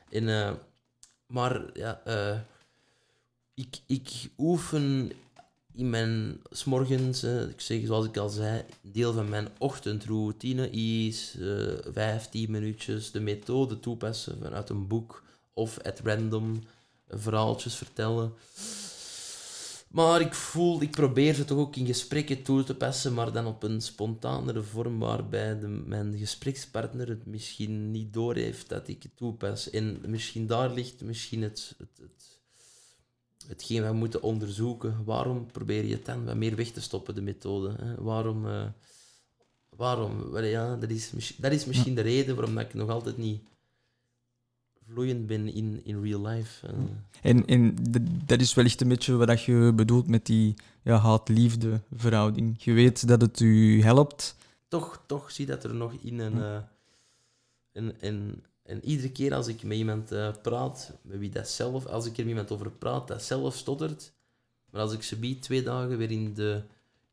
En, 0.08 0.58
maar 1.26 1.62
ja, 1.74 2.02
ik, 3.54 3.76
ik 3.86 4.08
oefen 4.38 5.12
in 5.74 5.90
mijn 5.90 6.40
smorgens, 6.50 7.22
ik 7.24 7.60
zeg 7.60 7.86
zoals 7.86 8.06
ik 8.06 8.16
al 8.16 8.28
zei, 8.28 8.64
deel 8.80 9.12
van 9.12 9.28
mijn 9.28 9.48
ochtendroutine 9.58 10.70
is 10.70 11.34
uh, 11.38 11.72
15 11.92 12.50
minuutjes 12.50 13.10
de 13.10 13.20
methode 13.20 13.80
toepassen 13.80 14.38
vanuit 14.42 14.68
een 14.68 14.86
boek 14.86 15.22
of 15.54 15.78
at 15.78 16.00
random 16.04 16.62
verhaaltjes 17.08 17.74
vertellen. 17.74 18.32
Maar 19.90 20.20
ik 20.20 20.34
voel, 20.34 20.82
ik 20.82 20.90
probeer 20.90 21.34
ze 21.34 21.44
toch 21.44 21.58
ook 21.58 21.76
in 21.76 21.86
gesprekken 21.86 22.42
toe 22.42 22.64
te 22.64 22.74
passen, 22.74 23.14
maar 23.14 23.32
dan 23.32 23.46
op 23.46 23.62
een 23.62 23.80
spontanere 23.80 24.62
vorm 24.62 24.98
waarbij 24.98 25.58
de, 25.58 25.66
mijn 25.66 26.18
gesprekspartner 26.18 27.08
het 27.08 27.26
misschien 27.26 27.90
niet 27.90 28.12
doorheeft 28.12 28.68
dat 28.68 28.88
ik 28.88 29.02
het 29.02 29.16
toepas. 29.16 29.70
En 29.70 30.00
misschien 30.06 30.46
daar 30.46 30.72
ligt 30.72 31.02
misschien 31.02 31.42
het, 31.42 31.74
het, 31.78 31.98
het, 32.00 32.39
hetgeen 33.48 33.82
we 33.82 33.92
moeten 33.92 34.22
onderzoeken. 34.22 35.04
Waarom 35.04 35.46
probeer 35.46 35.84
je 35.84 35.94
het 35.94 36.04
dan 36.04 36.24
wat 36.24 36.36
meer 36.36 36.56
weg 36.56 36.70
te 36.70 36.80
stoppen, 36.80 37.14
de 37.14 37.22
methode? 37.22 37.74
Hè? 37.80 38.02
Waarom, 38.02 38.46
uh, 38.46 38.66
waarom? 39.76 40.30
Well, 40.30 40.50
ja, 40.50 40.76
dat, 40.76 40.90
is, 40.90 41.34
dat 41.36 41.52
is 41.52 41.64
misschien 41.64 41.94
de 41.94 42.00
reden 42.00 42.36
waarom 42.36 42.54
dat 42.54 42.64
ik 42.64 42.74
nog 42.74 42.88
altijd 42.88 43.16
niet 43.16 43.40
vloeiend 44.90 45.26
ben 45.26 45.54
in, 45.54 45.80
in 45.84 46.02
real 46.02 46.26
life. 46.26 46.66
Uh. 46.66 46.72
En, 47.22 47.46
en 47.46 47.76
dat 48.26 48.40
is 48.40 48.54
wellicht 48.54 48.80
een 48.80 48.88
beetje 48.88 49.16
wat 49.16 49.42
je 49.42 49.72
bedoelt 49.74 50.08
met 50.08 50.26
die 50.26 50.54
ja, 50.82 50.96
haat-liefde 50.96 51.80
verhouding. 51.94 52.62
Je 52.62 52.72
weet 52.72 53.08
dat 53.08 53.20
het 53.20 53.40
u 53.40 53.82
helpt. 53.82 54.36
Toch, 54.68 55.02
toch 55.06 55.30
zie 55.30 55.46
dat 55.46 55.64
er 55.64 55.74
nog 55.74 55.92
in. 55.92 56.20
En, 56.20 56.36
uh, 56.36 56.56
en, 57.72 58.00
en, 58.00 58.44
en 58.70 58.84
iedere 58.84 59.12
keer 59.12 59.34
als 59.34 59.46
ik 59.46 59.62
met 59.62 59.76
iemand 59.76 60.12
uh, 60.12 60.30
praat, 60.42 60.92
met 61.02 61.18
wie 61.18 61.30
dat 61.30 61.48
zelf, 61.48 61.86
als 61.86 62.06
ik 62.06 62.12
er 62.12 62.18
met 62.18 62.28
iemand 62.28 62.50
over 62.50 62.70
praat, 62.70 63.08
dat 63.08 63.22
zelf 63.22 63.56
stottert. 63.56 64.12
Maar 64.70 64.80
als 64.80 64.92
ik 64.92 65.02
ze 65.02 65.16
biedt 65.16 65.42
twee 65.42 65.62
dagen 65.62 65.98
weer 65.98 66.10
in, 66.10 66.34
de, 66.34 66.62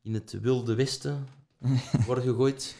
in 0.02 0.14
het 0.14 0.40
wilde 0.40 0.74
westen 0.74 1.26
word 2.06 2.22
gegooid, 2.22 2.76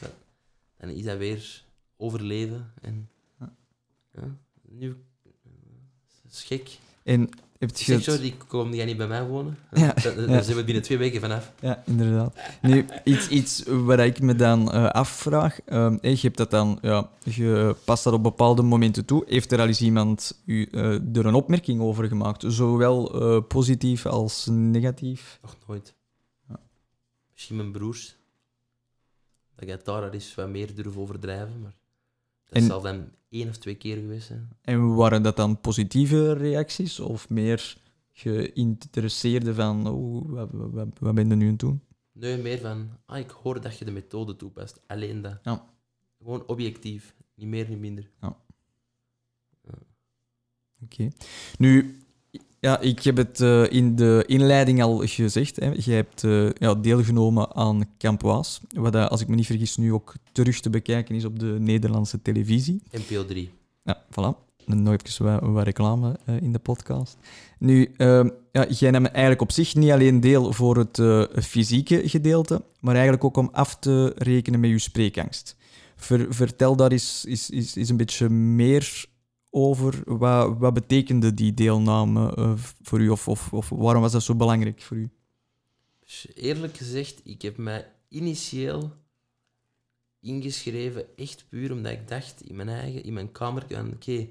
dan 0.76 0.88
is 0.88 1.04
dat 1.04 1.18
weer 1.18 1.64
overleven. 1.97 2.73
En, 2.80 3.11
ja 4.12 4.38
nu... 4.62 4.97
Dat 6.23 6.32
is 6.32 6.42
gek. 6.42 6.78
En 7.02 7.28
heb 7.59 7.77
je 7.77 7.85
zeg 7.85 8.03
zo, 8.03 8.19
die 8.19 8.37
komen 8.47 8.77
jij 8.77 8.85
niet 8.85 8.97
bij 8.97 9.07
mij 9.07 9.27
wonen. 9.27 9.59
Ja, 9.73 9.95
Daar 10.27 10.45
zijn 10.45 10.57
we 10.57 10.65
binnen 10.65 10.83
twee 10.83 10.99
weken 10.99 11.21
vanaf. 11.21 11.53
Ja, 11.61 11.83
inderdaad. 11.87 12.37
Nu, 12.62 12.87
iets, 13.05 13.29
iets 13.29 13.62
waar 13.67 14.07
ik 14.07 14.21
me 14.21 14.37
dan 14.37 14.75
uh, 14.75 14.87
afvraag. 14.87 15.59
Uh, 15.67 15.95
je 16.00 16.19
hebt 16.21 16.37
dat 16.37 16.50
dan, 16.50 16.79
ja, 16.83 17.11
je 17.25 17.77
past 17.85 18.05
dat 18.05 18.12
op 18.12 18.23
bepaalde 18.23 18.62
momenten 18.62 19.05
toe. 19.05 19.25
Heeft 19.27 19.53
er 19.53 19.61
al 19.61 19.67
eens 19.67 19.81
iemand 19.81 20.43
u 20.45 20.69
uh, 20.71 21.17
er 21.17 21.27
een 21.27 21.35
opmerking 21.35 21.81
over 21.81 22.09
gemaakt? 22.09 22.45
Zowel 22.47 23.23
uh, 23.23 23.43
positief 23.49 24.07
als 24.07 24.47
negatief? 24.50 25.38
Nog 25.43 25.57
nooit. 25.67 25.95
Ja. 26.49 26.61
Misschien 27.33 27.57
mijn 27.57 27.73
broers. 27.73 28.17
Dat 29.55 29.69
ik 29.69 29.85
daar 29.85 30.11
eens 30.11 30.35
wat 30.35 30.49
meer 30.49 30.75
durf 30.75 30.97
overdrijven, 30.97 31.61
maar 31.62 31.77
dat 32.49 32.62
en... 32.62 32.69
zal 32.69 32.81
dan 32.81 33.11
één 33.28 33.49
of 33.49 33.57
twee 33.57 33.75
keer 33.75 33.97
geweest 33.97 34.26
zijn. 34.26 34.49
En 34.61 34.95
waren 34.95 35.23
dat 35.23 35.37
dan 35.37 35.61
positieve 35.61 36.33
reacties 36.33 37.00
of 37.00 37.28
meer 37.28 37.76
geïnteresseerde 38.12 39.55
van 39.55 39.87
oh, 39.87 40.31
wat, 40.31 40.49
wat, 40.52 40.88
wat 40.99 41.14
ben 41.14 41.28
je 41.28 41.35
nu 41.35 41.45
aan 41.45 41.50
het 41.50 41.59
doen? 41.59 41.83
Nee, 42.12 42.37
meer 42.37 42.59
van 42.59 42.90
ah, 43.05 43.19
ik 43.19 43.31
hoor 43.31 43.61
dat 43.61 43.78
je 43.78 43.85
de 43.85 43.90
methode 43.90 44.37
toepast. 44.37 44.81
Alleen 44.87 45.23
dat. 45.23 45.38
Ja. 45.43 45.67
Gewoon 46.19 46.47
objectief. 46.47 47.14
Niet 47.35 47.49
meer, 47.49 47.69
niet 47.69 47.78
minder. 47.78 48.11
Ja. 48.21 48.37
ja. 49.62 49.78
Oké. 50.83 51.09
Nu, 51.59 51.99
ja, 52.61 52.81
ik 52.81 53.03
heb 53.03 53.17
het 53.17 53.41
uh, 53.41 53.71
in 53.71 53.97
de 53.97 54.25
inleiding 54.27 54.83
al 54.83 55.07
gezegd. 55.07 55.57
Hè. 55.57 55.73
Je 55.77 55.93
hebt 55.93 56.23
uh, 56.23 56.50
ja, 56.53 56.75
deelgenomen 56.75 57.55
aan 57.55 57.85
Campoise, 57.99 58.61
wat 58.69 58.95
uh, 58.95 59.07
als 59.07 59.21
ik 59.21 59.29
me 59.29 59.35
niet 59.35 59.47
vergis 59.47 59.77
nu 59.77 59.93
ook 59.93 60.15
terug 60.33 60.61
te 60.61 60.71
bekijken 60.71 61.15
is 61.15 61.25
op 61.25 61.38
de 61.38 61.57
Nederlandse 61.59 62.23
televisie. 62.23 62.83
NPO 62.91 63.25
3. 63.25 63.50
Ja, 63.83 64.03
voilà. 64.11 64.47
Nog 64.65 64.97
even 65.05 65.53
wat, 65.53 65.65
reclame 65.65 66.19
in 66.41 66.53
de 66.53 66.59
podcast. 66.59 67.17
Nu, 67.59 67.93
ehm, 67.97 68.29
ja, 68.53 68.67
jij 68.69 68.91
neemt 68.91 69.07
eigenlijk 69.07 69.41
op 69.41 69.53
zich 69.53 69.75
niet 69.75 69.91
alleen 69.91 70.21
deel 70.21 70.53
voor 70.53 70.77
het 70.77 71.00
fysieke 71.45 72.09
gedeelte, 72.09 72.62
maar 72.81 72.95
eigenlijk 72.95 73.25
ook 73.25 73.37
om 73.37 73.49
af 73.53 73.77
te 73.79 74.12
rekenen 74.17 74.61
met 74.61 74.71
je 74.71 74.79
spreekangst. 74.79 75.57
Ver, 75.97 76.27
vertel 76.31 76.77
daar 76.77 76.93
eens, 76.93 77.25
is, 77.25 77.50
is, 77.50 77.77
is 77.77 77.88
een 77.88 77.97
beetje 77.97 78.29
meer 78.29 79.07
over 79.50 80.02
wat, 80.05 80.59
wat 80.59 80.75
betekende 80.75 81.35
die 81.35 81.55
deelname 81.55 82.37
uh, 82.38 82.52
voor 82.57 83.00
u 83.00 83.09
of, 83.09 83.28
of, 83.28 83.69
waarom 83.69 84.02
was 84.02 84.12
dat 84.12 84.23
zo 84.23 84.35
belangrijk 84.35 84.83
voor 84.83 84.97
u? 84.97 85.11
Eerlijk 86.35 86.76
gezegd, 86.76 87.21
ik 87.25 87.43
heb 87.43 87.57
mij 87.57 87.93
initieel 88.09 88.93
ingeschreven 90.21 91.17
echt 91.17 91.47
puur 91.49 91.73
omdat 91.73 91.93
ik 91.93 92.09
dacht 92.09 92.43
in 92.43 92.57
mijn 92.57 92.69
eigen, 92.69 93.02
in 93.02 93.12
mijn 93.12 93.33
kamer, 93.33 93.64
oké, 93.95 94.28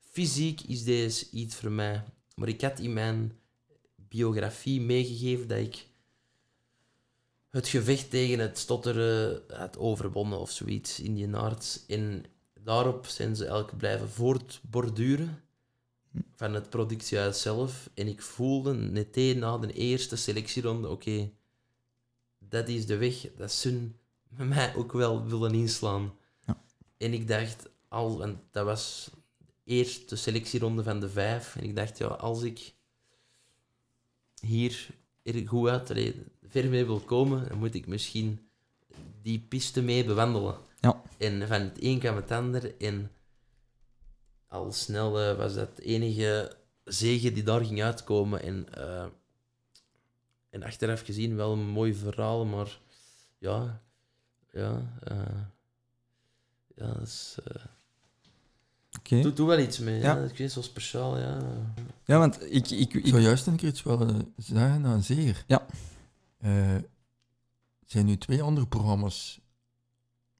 fysiek 0.00 0.60
is 0.60 0.84
deze 0.84 1.26
iets 1.30 1.56
voor 1.56 1.70
mij. 1.70 2.04
Maar 2.34 2.48
ik 2.48 2.60
had 2.60 2.78
in 2.78 2.92
mijn 2.92 3.32
biografie 4.08 4.80
meegegeven 4.80 5.48
dat 5.48 5.58
ik 5.58 5.86
het 7.50 7.68
gevecht 7.68 8.10
tegen 8.10 8.38
het 8.38 8.58
stotteren 8.58 9.42
had 9.48 9.78
overwonnen 9.78 10.38
of 10.38 10.50
zoiets 10.50 11.00
in 11.00 11.14
die 11.14 11.26
naart. 11.26 11.84
En 11.88 12.24
daarop 12.66 13.06
zijn 13.06 13.36
ze 13.36 13.44
elk 13.44 13.76
blijven 13.76 14.08
voortborduren 14.08 15.42
van 16.34 16.54
het 16.54 16.70
productiehuis 16.70 17.42
zelf. 17.42 17.90
En 17.94 18.08
ik 18.08 18.22
voelde 18.22 18.74
meteen 18.74 19.38
na 19.38 19.58
de 19.58 19.72
eerste 19.72 20.16
selectieronde, 20.16 20.88
oké, 20.88 21.30
dat 22.38 22.68
is 22.68 22.86
de 22.86 22.96
weg 22.96 23.26
dat 23.36 23.52
ze 23.52 23.88
met 24.28 24.48
mij 24.48 24.74
ook 24.74 24.92
wel 24.92 25.26
willen 25.26 25.54
inslaan. 25.54 26.14
Ja. 26.46 26.62
En 26.96 27.12
ik 27.12 27.28
dacht, 27.28 27.68
al, 27.88 28.22
en 28.22 28.40
dat 28.50 28.64
was 28.64 29.10
eerst 29.64 30.08
de 30.08 30.16
selectieronde 30.16 30.82
van 30.82 31.00
de 31.00 31.08
vijf. 31.08 31.56
En 31.56 31.64
ik 31.64 31.76
dacht, 31.76 31.98
ja, 31.98 32.06
als 32.06 32.42
ik 32.42 32.74
hier 34.40 34.88
er 35.22 35.48
goed 35.48 35.68
uit, 35.68 36.14
ver 36.48 36.68
mee 36.68 36.84
wil 36.84 37.00
komen, 37.00 37.48
dan 37.48 37.58
moet 37.58 37.74
ik 37.74 37.86
misschien 37.86 38.48
die 39.22 39.38
piste 39.38 39.82
mee 39.82 40.04
bewandelen. 40.04 40.65
En 41.18 41.48
van 41.48 41.60
het 41.60 41.76
een 41.80 41.98
kwam 41.98 42.16
het 42.16 42.30
ander. 42.30 42.80
En 42.80 43.10
al 44.48 44.72
snel 44.72 45.30
uh, 45.30 45.36
was 45.36 45.54
dat 45.54 45.76
de 45.76 45.82
enige 45.82 46.56
zegen 46.84 47.34
die 47.34 47.42
daar 47.42 47.64
ging 47.64 47.82
uitkomen. 47.82 48.42
En, 48.42 48.66
uh, 48.78 49.04
en 50.50 50.62
achteraf 50.62 51.00
gezien 51.00 51.36
wel 51.36 51.52
een 51.52 51.68
mooi 51.68 51.94
verhaal, 51.94 52.44
maar 52.44 52.78
ja, 53.38 53.82
ja, 54.52 54.98
uh, 55.10 55.42
ja, 56.74 56.92
dat 56.92 57.06
is. 57.06 57.38
Okay. 58.98 59.22
Doe, 59.22 59.32
doe 59.32 59.48
wel 59.48 59.58
iets 59.58 59.78
mee, 59.78 60.00
ja. 60.00 60.18
ik 60.18 60.36
weet 60.38 60.52
zo 60.52 60.62
speciaal, 60.62 61.18
ja. 61.18 61.38
Ja, 62.04 62.18
want 62.18 62.52
ik... 62.52 62.70
ik, 62.70 62.94
ik... 62.94 63.06
zou 63.06 63.20
juist 63.20 63.46
een 63.46 63.56
keer 63.56 63.68
iets 63.68 63.82
willen 63.82 64.34
zeggen 64.36 64.86
aan 64.86 65.02
Zeer. 65.02 65.44
Ja. 65.46 65.66
Uh, 66.40 66.76
zijn 67.86 68.06
nu 68.06 68.16
twee 68.18 68.42
andere 68.42 68.66
programma's 68.66 69.40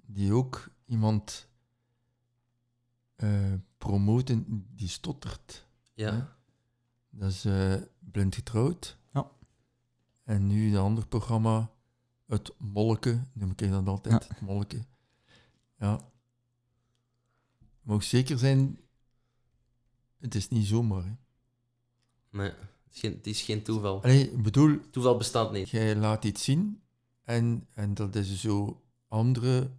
die 0.06 0.32
ook 0.32 0.70
iemand 0.86 1.48
uh, 3.16 3.52
promoten 3.78 4.66
die 4.74 4.88
stottert. 4.88 5.66
Ja. 5.94 6.36
Dat 7.10 7.30
is 7.30 7.44
uh, 7.46 7.74
Blind 7.98 8.34
Getrouwd. 8.34 8.96
Ja. 9.12 9.30
En 10.24 10.46
nu 10.46 10.70
een 10.70 10.76
ander 10.82 11.06
programma, 11.06 11.70
het 12.26 12.54
molke, 12.58 13.22
noem 13.32 13.50
ik 13.50 13.70
dat 13.70 13.86
altijd, 13.86 14.22
Ja. 14.22 14.28
het 14.28 14.40
molke. 14.40 14.84
Ja. 15.78 16.00
Ook 17.86 18.02
zeker 18.02 18.38
zijn, 18.38 18.78
het 20.18 20.34
is 20.34 20.48
niet 20.48 20.66
zomaar. 20.66 21.04
Hè. 21.04 21.12
Nee, 22.30 22.48
het 22.50 22.94
is 22.94 23.00
geen, 23.00 23.12
het 23.12 23.26
is 23.26 23.42
geen 23.42 23.62
toeval. 23.62 24.02
Allee, 24.02 24.30
ik 24.32 24.42
bedoel, 24.42 24.90
Toeval 24.90 25.16
bestaat 25.16 25.52
niet. 25.52 25.68
jij 25.68 25.96
laat 25.96 26.24
iets 26.24 26.44
zien 26.44 26.82
en, 27.22 27.66
en 27.74 27.94
dat 27.94 28.14
is 28.14 28.40
zo 28.40 28.82
andere 29.08 29.70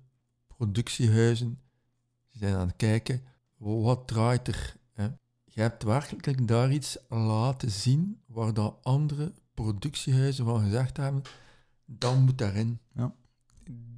productiehuizen 0.58 1.60
die 2.32 2.40
zijn 2.42 2.56
aan 2.56 2.68
het 2.68 2.76
kijken, 2.76 3.22
wat 3.58 4.08
draait 4.08 4.48
er? 4.48 4.76
Hè? 4.94 5.04
Je 5.44 5.62
hebt 5.62 5.84
werkelijk 5.84 6.48
daar 6.48 6.72
iets 6.72 6.98
laten 7.10 7.72
zien 7.72 8.20
waar 8.26 8.54
dat 8.54 8.76
andere 8.82 9.32
productiehuizen 9.54 10.46
van 10.46 10.62
gezegd 10.62 10.98
hebben, 10.98 11.22
dan 11.86 12.24
moet 12.24 12.38
daarin. 12.38 12.80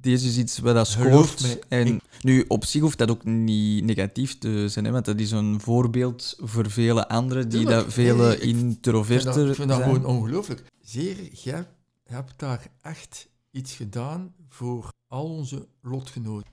Deze 0.00 0.26
is 0.28 0.38
iets 0.38 0.58
wat 0.58 0.74
dat 0.74 0.86
scoort. 0.88 1.58
En 1.68 1.86
ik- 1.86 2.02
nu, 2.20 2.44
op 2.48 2.64
zich 2.64 2.80
hoeft 2.80 2.98
dat 2.98 3.10
ook 3.10 3.24
niet 3.24 3.84
negatief 3.84 4.38
te 4.38 4.68
zijn, 4.68 4.84
hè, 4.84 4.90
want 4.90 5.04
dat 5.04 5.20
is 5.20 5.30
een 5.30 5.60
voorbeeld 5.60 6.34
voor 6.38 6.70
vele 6.70 7.08
anderen 7.08 7.48
die 7.48 7.58
Tuurlijk, 7.60 7.84
dat 7.84 7.92
vele 7.92 8.26
nee, 8.26 8.32
ik 8.34 8.40
vind 8.40 8.50
Ik 8.50 8.56
vind 8.56 8.62
introverter 8.74 9.34
dat, 9.34 9.48
ik 9.48 9.54
vind 9.54 9.68
dat 9.68 9.78
zijn. 9.78 9.90
gewoon 9.94 10.16
ongelooflijk. 10.16 10.62
Zeer, 10.82 11.32
jij 11.32 11.66
hebt 12.04 12.32
daar 12.36 12.66
echt 12.82 13.28
iets 13.50 13.74
gedaan 13.74 14.34
voor 14.48 14.92
al 15.06 15.24
onze 15.24 15.68
lotgenoten. 15.80 16.52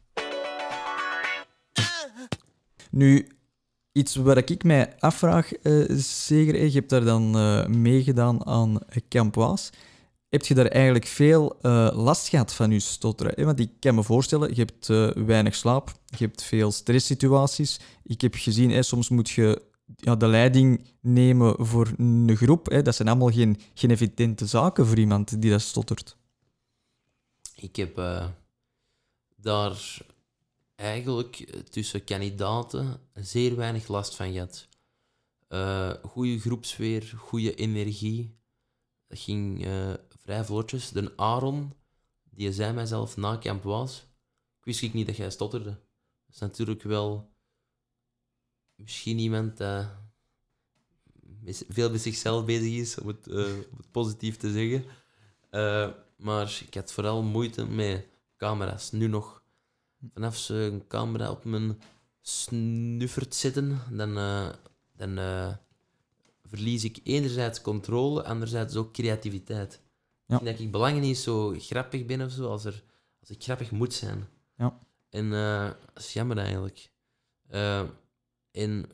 Nu, 2.91 3.27
iets 3.91 4.15
waar 4.15 4.37
ik 4.37 4.63
mij 4.63 4.99
afvraag, 4.99 5.49
hè, 5.61 5.79
je 6.29 6.69
hebt 6.73 6.89
daar 6.89 7.03
dan 7.03 7.35
eh, 7.37 7.67
meegedaan 7.67 8.45
aan 8.45 8.79
Camp 9.09 9.35
Waas. 9.35 9.69
Heb 10.29 10.45
je 10.45 10.53
daar 10.53 10.65
eigenlijk 10.65 11.05
veel 11.05 11.61
eh, 11.61 11.89
last 11.93 12.27
gehad 12.27 12.53
van 12.53 12.71
je 12.71 12.79
stotteren? 12.79 13.45
Want 13.45 13.59
ik 13.59 13.71
kan 13.79 13.95
me 13.95 14.03
voorstellen, 14.03 14.55
je 14.55 14.65
hebt 14.65 14.87
weinig 15.25 15.55
slaap, 15.55 15.91
je 16.05 16.25
hebt 16.25 16.43
veel 16.43 16.71
stresssituaties. 16.71 17.79
Ik 18.03 18.21
heb 18.21 18.35
gezien, 18.35 18.83
soms 18.83 19.09
moet 19.09 19.29
je 19.29 19.61
ja, 19.95 20.15
de 20.15 20.27
leiding 20.27 20.85
nemen 21.01 21.55
voor 21.65 21.93
een 21.97 22.35
groep. 22.35 22.81
Dat 22.83 22.95
zijn 22.95 23.07
allemaal 23.07 23.31
geen, 23.31 23.59
geen 23.73 23.91
evidente 23.91 24.45
zaken 24.45 24.87
voor 24.87 24.97
iemand 24.97 25.41
die 25.41 25.51
dat 25.51 25.61
stottert. 25.61 26.17
Ik 27.59 27.75
heb 27.75 27.97
eh, 27.97 28.29
daar 29.35 29.97
eigenlijk 30.75 31.35
tussen 31.69 32.03
kandidaten 32.03 32.99
zeer 33.13 33.55
weinig 33.55 33.87
last 33.87 34.15
van 34.15 34.31
gehad. 34.31 34.67
Eh 35.47 35.93
goede 36.03 36.39
groepsfeer, 36.39 37.13
goede 37.17 37.55
energie. 37.55 38.37
Dat 39.07 39.19
ging 39.19 39.65
eh, 39.65 39.93
vrij 40.07 40.45
vlotjes. 40.45 40.89
De 40.89 41.13
Aaron, 41.15 41.73
die 42.23 42.53
zei 42.53 42.73
mijzelf 42.73 43.17
na 43.17 43.37
camp 43.37 43.63
was, 43.63 43.97
ik 44.57 44.63
wist 44.65 44.81
ik 44.81 44.93
niet 44.93 45.07
dat 45.07 45.15
jij 45.15 45.29
stotterde. 45.29 45.69
Dat 46.25 46.35
is 46.35 46.39
natuurlijk 46.39 46.83
wel 46.83 47.31
misschien 48.75 49.19
iemand 49.19 49.57
met- 51.41 51.65
veel 51.69 51.91
met 51.91 52.01
zichzelf 52.01 52.45
bezig 52.45 52.73
is, 52.73 52.97
om 52.97 53.07
het, 53.07 53.27
om 53.27 53.77
het 53.77 53.91
positief 53.91 54.37
te 54.37 54.51
zeggen. 54.51 54.85
Maar 56.17 56.61
ik 56.67 56.73
had 56.73 56.91
vooral 56.91 57.23
moeite 57.23 57.65
met 57.65 58.07
camera's. 58.37 58.91
Nu 58.91 59.07
nog. 59.07 59.43
Vanaf 60.13 60.37
ze 60.37 60.53
een 60.53 60.87
camera 60.87 61.31
op 61.31 61.43
mijn 61.43 61.81
snuffert 62.21 63.35
zitten, 63.35 63.79
dan, 63.91 64.17
eh, 64.17 64.49
dan 64.95 65.17
eh, 65.17 65.53
verlies 66.43 66.83
ik 66.83 66.99
enerzijds 67.03 67.61
controle, 67.61 68.23
anderzijds 68.23 68.75
ook 68.75 68.93
creativiteit. 68.93 69.81
Ja. 70.25 70.37
Ik 70.37 70.43
denk 70.43 70.57
dat 70.57 70.65
ik 70.65 70.71
belangen 70.71 71.01
niet 71.01 71.17
zo 71.17 71.55
grappig 71.57 72.05
ben 72.05 72.21
of 72.21 72.31
zo, 72.31 72.49
als, 72.49 72.65
er, 72.65 72.83
als 73.19 73.29
ik 73.29 73.43
grappig 73.43 73.71
moet 73.71 73.93
zijn. 73.93 74.27
Ja. 74.57 74.79
En 75.09 75.33
eh, 75.33 75.71
dat 75.93 76.03
is 76.03 76.13
jammer 76.13 76.37
eigenlijk. 76.37 76.91
En 78.51 78.89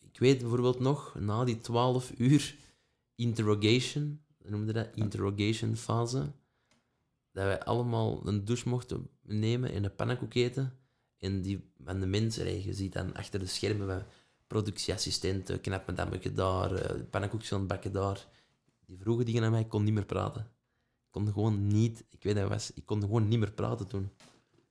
ik 0.00 0.18
weet 0.18 0.38
bijvoorbeeld 0.38 0.80
nog, 0.80 1.14
na 1.14 1.44
die 1.44 1.58
12 1.58 2.12
uur 2.16 2.56
interrogation, 3.14 4.23
we 4.44 4.50
noemden 4.50 4.74
dat 4.74 4.88
interrogation 4.94 5.76
fase, 5.76 6.32
dat 7.32 7.44
wij 7.44 7.62
allemaal 7.62 8.26
een 8.26 8.44
douche 8.44 8.68
mochten 8.68 9.08
nemen 9.22 9.72
en 9.72 9.84
een 9.84 9.94
pannenkoek 9.94 10.34
eten. 10.34 10.78
En 11.18 11.42
die 11.42 11.72
van 11.84 12.00
de 12.00 12.06
mensen, 12.06 12.62
je 12.62 12.74
ziet 12.74 12.92
dan 12.92 13.14
achter 13.14 13.40
de 13.40 13.46
schermen 13.46 13.86
van 13.86 14.02
productieassistenten, 14.46 15.60
madammeke 15.86 16.32
daar, 16.32 16.74
eh, 16.74 17.00
pannenkoekjes 17.10 17.66
bakken 17.66 17.92
daar. 17.92 18.26
Die 18.86 18.98
vroegen 18.98 19.24
dingen 19.24 19.44
aan 19.44 19.50
mij, 19.50 19.60
ik 19.60 19.68
kon 19.68 19.84
niet 19.84 19.94
meer 19.94 20.04
praten. 20.04 20.40
Ik 20.40 21.10
kon 21.10 21.32
gewoon 21.32 21.66
niet, 21.66 22.04
ik 22.10 22.22
weet 22.22 22.34
dat 22.34 22.48
was, 22.48 22.72
ik 22.72 22.86
kon 22.86 23.00
gewoon 23.00 23.28
niet 23.28 23.38
meer 23.38 23.52
praten 23.52 23.86
toen. 23.86 24.10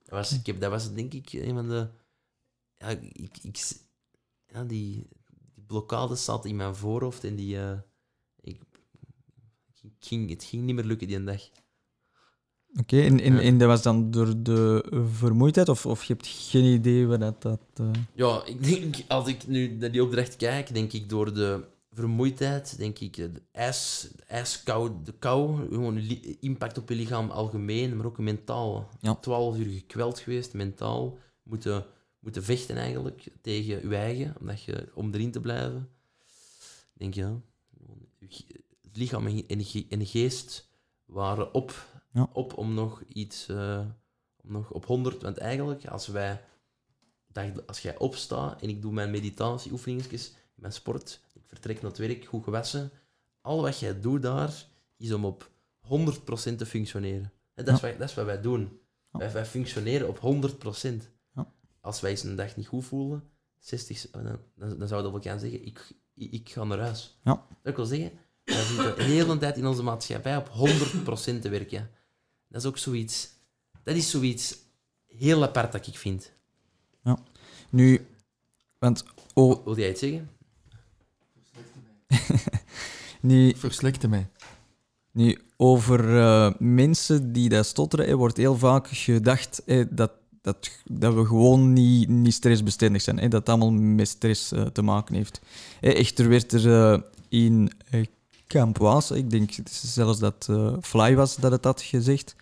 Dat 0.03 0.09
was, 0.09 0.31
ik 0.31 0.45
heb, 0.45 0.59
dat 0.59 0.71
was 0.71 0.93
denk 0.93 1.13
ik 1.13 1.33
een 1.33 1.53
van 1.53 1.67
de, 1.67 1.89
ja, 2.77 2.87
ik, 2.87 3.37
ik, 3.41 3.77
die, 4.67 5.07
die 5.53 5.63
blokkade 5.67 6.15
zat 6.15 6.45
in 6.45 6.55
mijn 6.55 6.75
voorhoofd 6.75 7.23
en 7.23 7.35
die, 7.35 7.59
eh, 7.59 7.79
ging, 9.99 10.29
het 10.29 10.43
ging 10.43 10.63
niet 10.63 10.75
meer 10.75 10.83
lukken 10.83 11.07
die 11.07 11.23
dag. 11.23 11.41
Oké, 12.79 13.01
en, 13.01 13.19
en, 13.19 13.33
Ja. 13.33 13.41
en 13.41 13.57
dat 13.57 13.67
was 13.67 13.81
dan 13.81 14.11
door 14.11 14.43
de 14.43 14.85
vermoeidheid, 15.13 15.69
of, 15.69 15.85
of 15.85 16.03
je 16.03 16.13
hebt 16.13 16.27
geen 16.27 16.63
idee 16.63 17.07
waar 17.07 17.19
dat... 17.19 17.41
dat 17.41 17.61
eh, 17.73 17.89
Ja, 18.13 18.45
ik 18.45 18.63
denk, 18.63 18.95
als 19.07 19.27
ik 19.27 19.47
nu 19.47 19.67
naar 19.67 19.91
die 19.91 20.03
opdracht 20.03 20.35
kijk, 20.35 20.73
denk 20.73 20.93
ik 20.93 21.09
door 21.09 21.33
de 21.33 21.63
vermoeidheid, 21.91 22.77
denk 22.77 22.99
ik 22.99 23.15
de 23.15 23.31
ijs, 23.51 24.07
de 24.15 24.23
ijskou, 24.23 24.91
de 25.03 25.13
kou, 25.19 25.67
gewoon 25.69 25.97
impact 26.39 26.77
op 26.77 26.89
je 26.89 26.95
lichaam 26.95 27.29
algemeen, 27.29 27.95
maar 27.97 28.05
ook 28.05 28.17
mentaal. 28.17 28.89
Ja. 29.01 29.15
12 29.15 29.57
uur 29.57 29.73
gekweld 29.73 30.19
geweest, 30.19 30.53
mentaal. 30.53 31.17
Moeten, 31.43 31.85
moeten 32.19 32.43
vechten 32.43 32.77
eigenlijk 32.77 33.27
tegen 33.41 33.89
je 33.89 33.95
eigen, 33.95 34.35
omdat 34.39 34.63
je, 34.63 34.87
om 34.93 35.13
erin 35.13 35.31
te 35.31 35.39
blijven. 35.39 35.89
Denk, 36.93 37.13
ja, 37.13 37.41
je 38.19 38.25
ge- 38.29 38.62
het 38.93 39.01
lichaam 39.01 39.27
en 39.27 39.47
en 39.47 39.63
ge- 39.63 39.85
en 39.89 40.05
geest 40.05 40.69
waren 41.05 41.53
op, 41.53 41.85
Ja. 42.11 42.29
op 42.33 42.57
om 42.57 42.73
nog 42.73 43.03
iets, 43.07 43.47
eh, 43.47 43.85
om 44.43 44.51
nog 44.51 44.71
op 44.71 44.85
100. 44.85 45.21
Want 45.21 45.37
eigenlijk, 45.37 45.85
als 45.87 46.07
wij 46.07 46.41
als 47.65 47.79
jij 47.79 47.97
opstaat 47.97 48.61
en 48.61 48.69
ik 48.69 48.81
doe 48.81 48.91
mijn 48.93 49.11
meditatieoefeningetjes, 49.11 50.33
mijn 50.55 50.73
sport, 50.73 51.21
ik 51.33 51.41
vertrek 51.47 51.81
naar 51.81 51.89
het 51.91 51.99
werk, 51.99 52.25
goed 52.25 52.43
gewassen, 52.43 52.91
al 53.41 53.61
wat 53.61 53.79
jij 53.79 53.99
doet 53.99 54.21
daar, 54.21 54.65
is 54.97 55.11
om 55.13 55.25
op 55.25 55.51
100% 55.79 56.57
te 56.57 56.65
functioneren. 56.65 57.31
En 57.53 57.65
dat, 57.65 57.75
is 57.75 57.81
wat, 57.81 57.97
dat 57.99 58.09
is 58.09 58.15
wat 58.15 58.25
wij 58.25 58.41
doen. 58.41 58.79
Ja. 59.11 59.19
Wij, 59.19 59.31
wij 59.31 59.45
functioneren 59.45 60.07
op 60.07 60.19
100%. 60.19 61.09
Ja. 61.35 61.51
Als 61.81 62.01
wij 62.01 62.11
eens 62.11 62.23
een 62.23 62.35
dag 62.35 62.55
niet 62.55 62.67
goed 62.67 62.85
voelen, 62.85 63.23
60, 63.59 64.09
dan, 64.11 64.39
dan, 64.55 64.77
dan 64.77 64.87
zouden 64.87 65.13
we 65.13 65.21
gaan 65.21 65.39
zeggen, 65.39 65.65
ik, 65.65 65.91
ik, 66.13 66.31
ik 66.31 66.49
ga 66.49 66.63
naar 66.63 66.79
huis. 66.79 67.19
Ja. 67.23 67.45
Dat 67.63 67.75
wil 67.75 67.85
zeggen, 67.85 68.11
wij 68.43 68.63
zitten 68.63 68.95
de 68.95 69.03
hele 69.03 69.37
tijd 69.37 69.57
in 69.57 69.67
onze 69.67 69.83
maatschappij 69.83 70.37
op 70.37 70.47
100% 70.47 71.41
te 71.41 71.49
werken. 71.49 71.89
Dat 72.47 72.61
is 72.61 72.67
ook 72.67 72.77
zoiets... 72.77 73.29
Dat 73.83 73.95
is 73.95 74.09
zoiets 74.09 74.55
heel 75.07 75.43
apart 75.43 75.71
dat 75.71 75.87
ik 75.87 75.97
vind. 75.97 76.31
Nu, 77.69 78.05
want... 78.79 79.05
Oh, 79.33 79.65
Wil 79.65 79.77
jij 79.77 79.89
iets 79.89 79.99
zeggen? 79.99 80.29
nu, 83.21 83.53
Verslikte 83.55 84.07
mij. 84.07 84.27
Nu, 85.11 85.39
over 85.57 86.19
eh, 86.19 86.51
mensen 86.59 87.33
die 87.33 87.49
dat 87.49 87.65
stotteren, 87.65 88.17
wordt 88.17 88.37
heel 88.37 88.57
vaak 88.57 88.87
gedacht 88.87 89.61
hè, 89.65 89.93
dat, 89.93 90.11
dat, 90.41 90.71
dat 90.85 91.13
we 91.13 91.25
gewoon 91.25 91.73
niet, 91.73 92.09
niet 92.09 92.33
stressbestendig 92.33 93.01
zijn. 93.01 93.19
Hè, 93.19 93.27
dat 93.27 93.39
het 93.39 93.49
allemaal 93.49 93.71
met 93.71 94.07
stress 94.07 94.51
eh, 94.51 94.65
te 94.65 94.81
maken 94.81 95.15
heeft. 95.15 95.41
Echter 95.81 96.29
werd 96.29 96.51
er 96.51 96.93
eh, 96.93 97.01
in 97.29 97.71
eh, 98.55 99.17
ik 99.17 99.29
denk 99.29 99.51
zelfs 99.69 100.19
dat 100.19 100.47
eh, 100.49 100.73
Fly 100.81 101.15
was 101.15 101.35
dat 101.35 101.51
het 101.51 101.63
had 101.63 101.81
gezegd. 101.81 102.35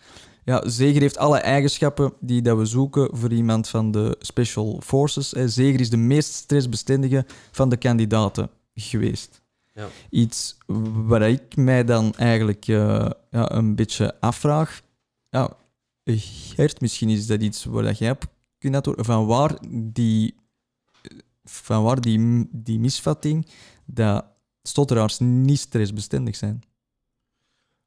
Ja, 0.44 0.68
Zeger 0.68 1.00
heeft 1.00 1.18
alle 1.18 1.38
eigenschappen 1.38 2.12
die 2.20 2.42
dat 2.42 2.58
we 2.58 2.64
zoeken 2.64 3.16
voor 3.16 3.32
iemand 3.32 3.68
van 3.68 3.90
de 3.90 4.16
Special 4.20 4.80
Forces. 4.84 5.30
Hè. 5.30 5.48
Zeger 5.48 5.80
is 5.80 5.90
de 5.90 5.96
meest 5.96 6.32
stressbestendige 6.32 7.26
van 7.50 7.68
de 7.68 7.76
kandidaten 7.76 8.50
geweest. 8.74 9.42
Ja. 9.74 9.88
Iets 10.10 10.58
waar 11.06 11.22
ik 11.22 11.56
mij 11.56 11.84
dan 11.84 12.14
eigenlijk 12.14 12.68
eh, 12.68 13.10
ja, 13.30 13.52
een 13.52 13.74
beetje 13.74 14.20
afvraag. 14.20 14.82
Ja, 15.30 15.56
Gert, 16.04 16.80
misschien 16.80 17.08
is 17.08 17.26
dat 17.26 17.42
iets 17.42 17.64
waar 17.64 17.82
dat 17.82 17.98
jij 17.98 18.10
op 18.10 18.24
kunt 18.58 18.74
antwoorden. 18.74 19.04
Van 19.04 19.26
waar 19.26 19.58
die, 19.70 20.34
van 21.44 21.82
waar 21.82 22.00
die, 22.00 22.48
die 22.52 22.78
misvatting 22.78 23.46
dat 23.84 24.24
stotteraars 24.62 25.18
niet 25.18 25.58
stressbestendig 25.58 26.36
zijn. 26.36 26.62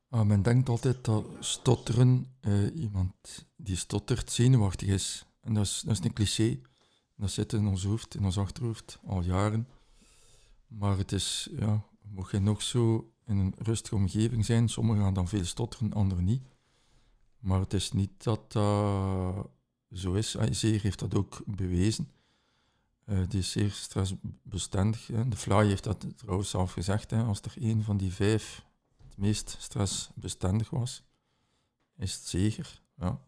Ah, 0.10 0.26
men 0.26 0.42
denkt 0.42 0.70
altijd 0.70 1.06
dat 1.06 1.26
stotteren, 1.40 2.26
eh, 2.40 2.76
iemand 2.76 3.46
die 3.56 3.76
stottert, 3.76 4.32
zenuwachtig 4.32 4.88
is. 4.88 5.26
En 5.42 5.54
dat 5.54 5.66
is, 5.66 5.82
dat 5.86 6.00
is 6.00 6.06
een 6.06 6.14
cliché. 6.14 6.60
Dat 7.16 7.32
zit 7.32 7.54
in 7.54 7.68
ons 7.68 7.84
hoofd, 7.84 8.16
in 8.16 8.26
ons 8.26 8.38
achterhoofd, 8.38 9.00
al 9.06 9.22
jaren. 9.22 9.68
Maar 10.68 10.98
het 10.98 11.12
is, 11.12 11.50
ja, 11.60 11.84
mocht 12.02 12.32
je 12.32 12.40
nog 12.40 12.62
zo 12.62 13.12
in 13.26 13.38
een 13.38 13.54
rustige 13.58 13.96
omgeving 13.96 14.46
zijn, 14.46 14.70
sommigen 14.70 15.02
gaan 15.02 15.14
dan 15.14 15.28
veel 15.28 15.46
stotteren, 15.46 15.94
anderen 15.94 16.24
niet. 16.24 16.44
Maar 17.40 17.60
het 17.60 17.74
is 17.74 17.92
niet 17.92 18.24
dat 18.24 18.52
dat 18.52 19.50
zo 19.92 20.14
is. 20.14 20.38
Ah, 20.38 20.52
Zeer 20.52 20.82
heeft 20.82 21.00
dat 21.00 21.16
ook 21.16 21.42
bewezen. 21.46 22.10
Eh 23.06 23.20
die 23.28 23.40
is 23.40 23.52
zeer 23.52 23.72
stressbestendig. 23.72 25.08
Hè. 25.08 25.28
De 25.28 25.36
Fly 25.36 25.68
heeft 25.68 25.84
dat 25.84 26.06
trouwens 26.18 26.50
zelf 26.50 26.72
gezegd. 26.72 27.12
Hè. 27.12 27.24
Als 27.24 27.42
er 27.42 27.54
één 27.62 27.84
van 27.84 27.98
die 27.98 28.14
vijf 28.14 28.64
het 28.98 29.18
meest 29.18 29.56
stressbestendig 29.60 30.70
was, 30.70 31.04
is 31.98 32.14
het 32.14 32.24
zeker. 32.24 32.82
Ja. 32.98 33.20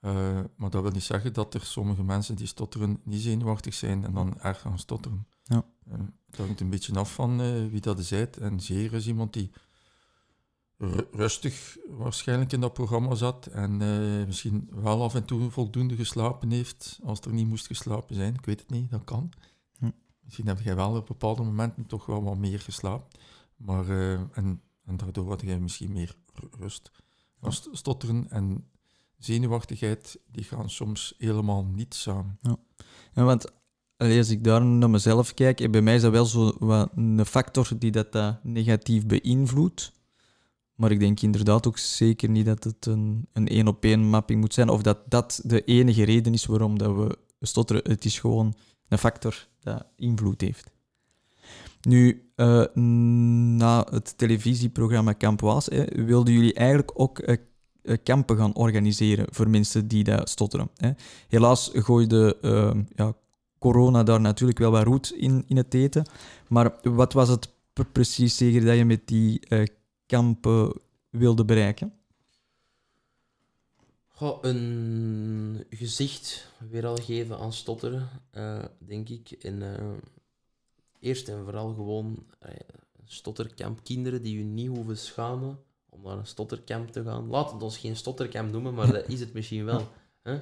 Eh, 0.00 0.40
maar 0.56 0.70
dat 0.70 0.82
wil 0.82 0.90
niet 0.90 1.02
zeggen 1.02 1.32
dat 1.32 1.54
er 1.54 1.64
sommige 1.64 2.02
mensen 2.02 2.36
die 2.36 2.46
stotteren 2.46 3.00
niet 3.02 3.20
zenuwachtig 3.20 3.74
zijn 3.74 4.04
en 4.04 4.14
dan 4.14 4.40
erg 4.40 4.60
gaan 4.60 4.78
stotteren. 4.78 5.26
Ja. 5.42 5.64
Eh, 5.90 5.98
het 6.26 6.36
hangt 6.36 6.60
een 6.60 6.70
beetje 6.70 6.94
af 6.94 7.14
van 7.14 7.40
eh, 7.40 7.66
wie 7.66 7.80
dat 7.80 7.98
is. 7.98 8.12
En 8.12 8.60
zeer 8.60 8.92
is 8.92 9.06
iemand 9.06 9.32
die 9.32 9.50
rustig 11.12 11.76
waarschijnlijk 11.88 12.52
in 12.52 12.60
dat 12.60 12.72
programma 12.72 13.14
zat 13.14 13.46
en 13.46 13.82
eh, 13.82 14.26
misschien 14.26 14.68
wel 14.70 15.02
af 15.02 15.14
en 15.14 15.24
toe 15.24 15.50
voldoende 15.50 15.96
geslapen 15.96 16.50
heeft 16.50 16.98
als 17.04 17.20
er 17.20 17.32
niet 17.32 17.48
moest 17.48 17.66
geslapen 17.66 18.14
zijn. 18.14 18.34
Ik 18.34 18.44
weet 18.44 18.60
het 18.60 18.70
niet, 18.70 18.90
dat 18.90 19.04
kan. 19.04 19.30
Hm. 19.78 19.90
Misschien 20.24 20.46
heb 20.46 20.60
jij 20.60 20.76
wel 20.76 20.96
op 20.96 21.06
bepaalde 21.06 21.42
momenten 21.42 21.86
toch 21.86 22.06
wel 22.06 22.22
wat 22.22 22.36
meer 22.36 22.60
geslapen. 22.60 23.08
Maar, 23.56 23.88
eh, 23.88 24.12
en, 24.12 24.60
en 24.84 24.96
daardoor 24.96 25.28
had 25.28 25.40
jij 25.40 25.58
misschien 25.58 25.92
meer 25.92 26.16
ru- 26.34 26.48
rust. 26.58 26.90
Stotteren 27.72 28.30
en 28.30 28.68
zenuwachtigheid, 29.18 30.18
die 30.30 30.44
gaan 30.44 30.70
soms 30.70 31.14
helemaal 31.18 31.64
niet 31.64 31.94
samen. 31.94 32.38
Ja, 33.14 33.24
want 33.24 33.52
allee, 33.96 34.18
als 34.18 34.30
ik 34.30 34.44
daar 34.44 34.64
naar 34.64 34.90
mezelf 34.90 35.34
kijk, 35.34 35.60
eh, 35.60 35.70
bij 35.70 35.82
mij 35.82 35.94
is 35.94 36.02
dat 36.02 36.12
wel 36.12 36.24
zo 36.24 36.56
wat 36.58 36.90
een 36.96 37.26
factor 37.26 37.68
die 37.78 37.90
dat, 37.90 38.14
eh, 38.14 38.34
negatief 38.42 39.06
beïnvloedt. 39.06 39.92
Maar 40.82 40.90
ik 40.90 41.00
denk 41.00 41.20
inderdaad 41.20 41.66
ook 41.66 41.78
zeker 41.78 42.28
niet 42.28 42.46
dat 42.46 42.64
het 42.64 42.86
een 42.86 43.28
een 43.32 43.48
één-op-één 43.48 44.00
mapping 44.00 44.40
moet 44.40 44.54
zijn, 44.54 44.68
of 44.68 44.82
dat 44.82 44.98
dat 45.08 45.40
de 45.44 45.64
enige 45.64 46.04
reden 46.04 46.32
is 46.32 46.46
waarom 46.46 46.78
dat 46.78 46.94
we 46.94 47.18
stotteren. 47.40 47.82
Het 47.84 48.04
is 48.04 48.18
gewoon 48.18 48.54
een 48.88 48.98
factor 48.98 49.46
dat 49.60 49.86
invloed 49.96 50.40
heeft. 50.40 50.70
Nu, 51.80 52.30
eh, 52.34 52.64
na 52.74 53.86
het 53.90 54.18
televisieprogramma 54.18 55.12
Kamp 55.12 55.40
Was, 55.40 55.68
eh, 55.68 56.06
wilden 56.06 56.34
jullie 56.34 56.54
eigenlijk 56.54 56.90
ook 56.94 57.18
eh, 57.18 57.36
eh, 57.82 57.96
kampen 58.02 58.36
gaan 58.36 58.54
organiseren 58.54 59.26
voor 59.30 59.50
mensen 59.50 59.88
die 59.88 60.04
dat 60.04 60.28
stotteren. 60.28 60.70
Hè. 60.76 60.90
Helaas 61.28 61.70
gooide 61.74 62.38
ehm, 62.40 62.82
ja, 62.94 63.12
corona 63.58 64.02
daar 64.02 64.20
natuurlijk 64.20 64.58
wel 64.58 64.70
wat 64.70 64.84
roet 64.84 65.12
in, 65.16 65.44
in 65.46 65.56
het 65.56 65.74
eten. 65.74 66.06
Maar 66.48 66.74
wat 66.82 67.12
was 67.12 67.28
het 67.28 67.52
pre- 67.72 67.84
precies 67.92 68.36
zeker 68.36 68.64
dat 68.64 68.76
je 68.76 68.84
met 68.84 69.06
die 69.06 69.40
kampen 70.12 70.72
wilde 71.10 71.44
bereiken? 71.44 71.92
Goh, 74.06 74.38
een 74.42 75.66
gezicht 75.70 76.48
weer 76.70 76.86
al 76.86 76.96
geven 76.96 77.38
aan 77.38 77.52
stotteren, 77.52 78.08
eh, 78.30 78.64
denk 78.78 79.08
ik. 79.08 79.30
En 79.30 79.62
eh, 79.62 79.90
eerst 80.98 81.28
en 81.28 81.44
vooral 81.44 81.74
gewoon 81.74 82.26
een 82.40 83.04
stotterkamp. 83.04 83.84
Kinderen 83.84 84.22
die 84.22 84.38
je 84.38 84.44
niet 84.44 84.68
hoeven 84.68 84.98
schamen 84.98 85.58
om 85.88 86.02
naar 86.02 86.18
een 86.18 86.26
stotterkamp 86.26 86.88
te 86.88 87.02
gaan. 87.02 87.28
Laat 87.28 87.52
het 87.52 87.62
ons 87.62 87.78
geen 87.78 87.96
stotterkamp 87.96 88.52
noemen, 88.52 88.74
maar 88.74 88.92
dat 88.92 89.08
is 89.08 89.20
het 89.20 89.32
misschien 89.32 89.64
wel. 89.64 89.88
Hè? 90.28 90.40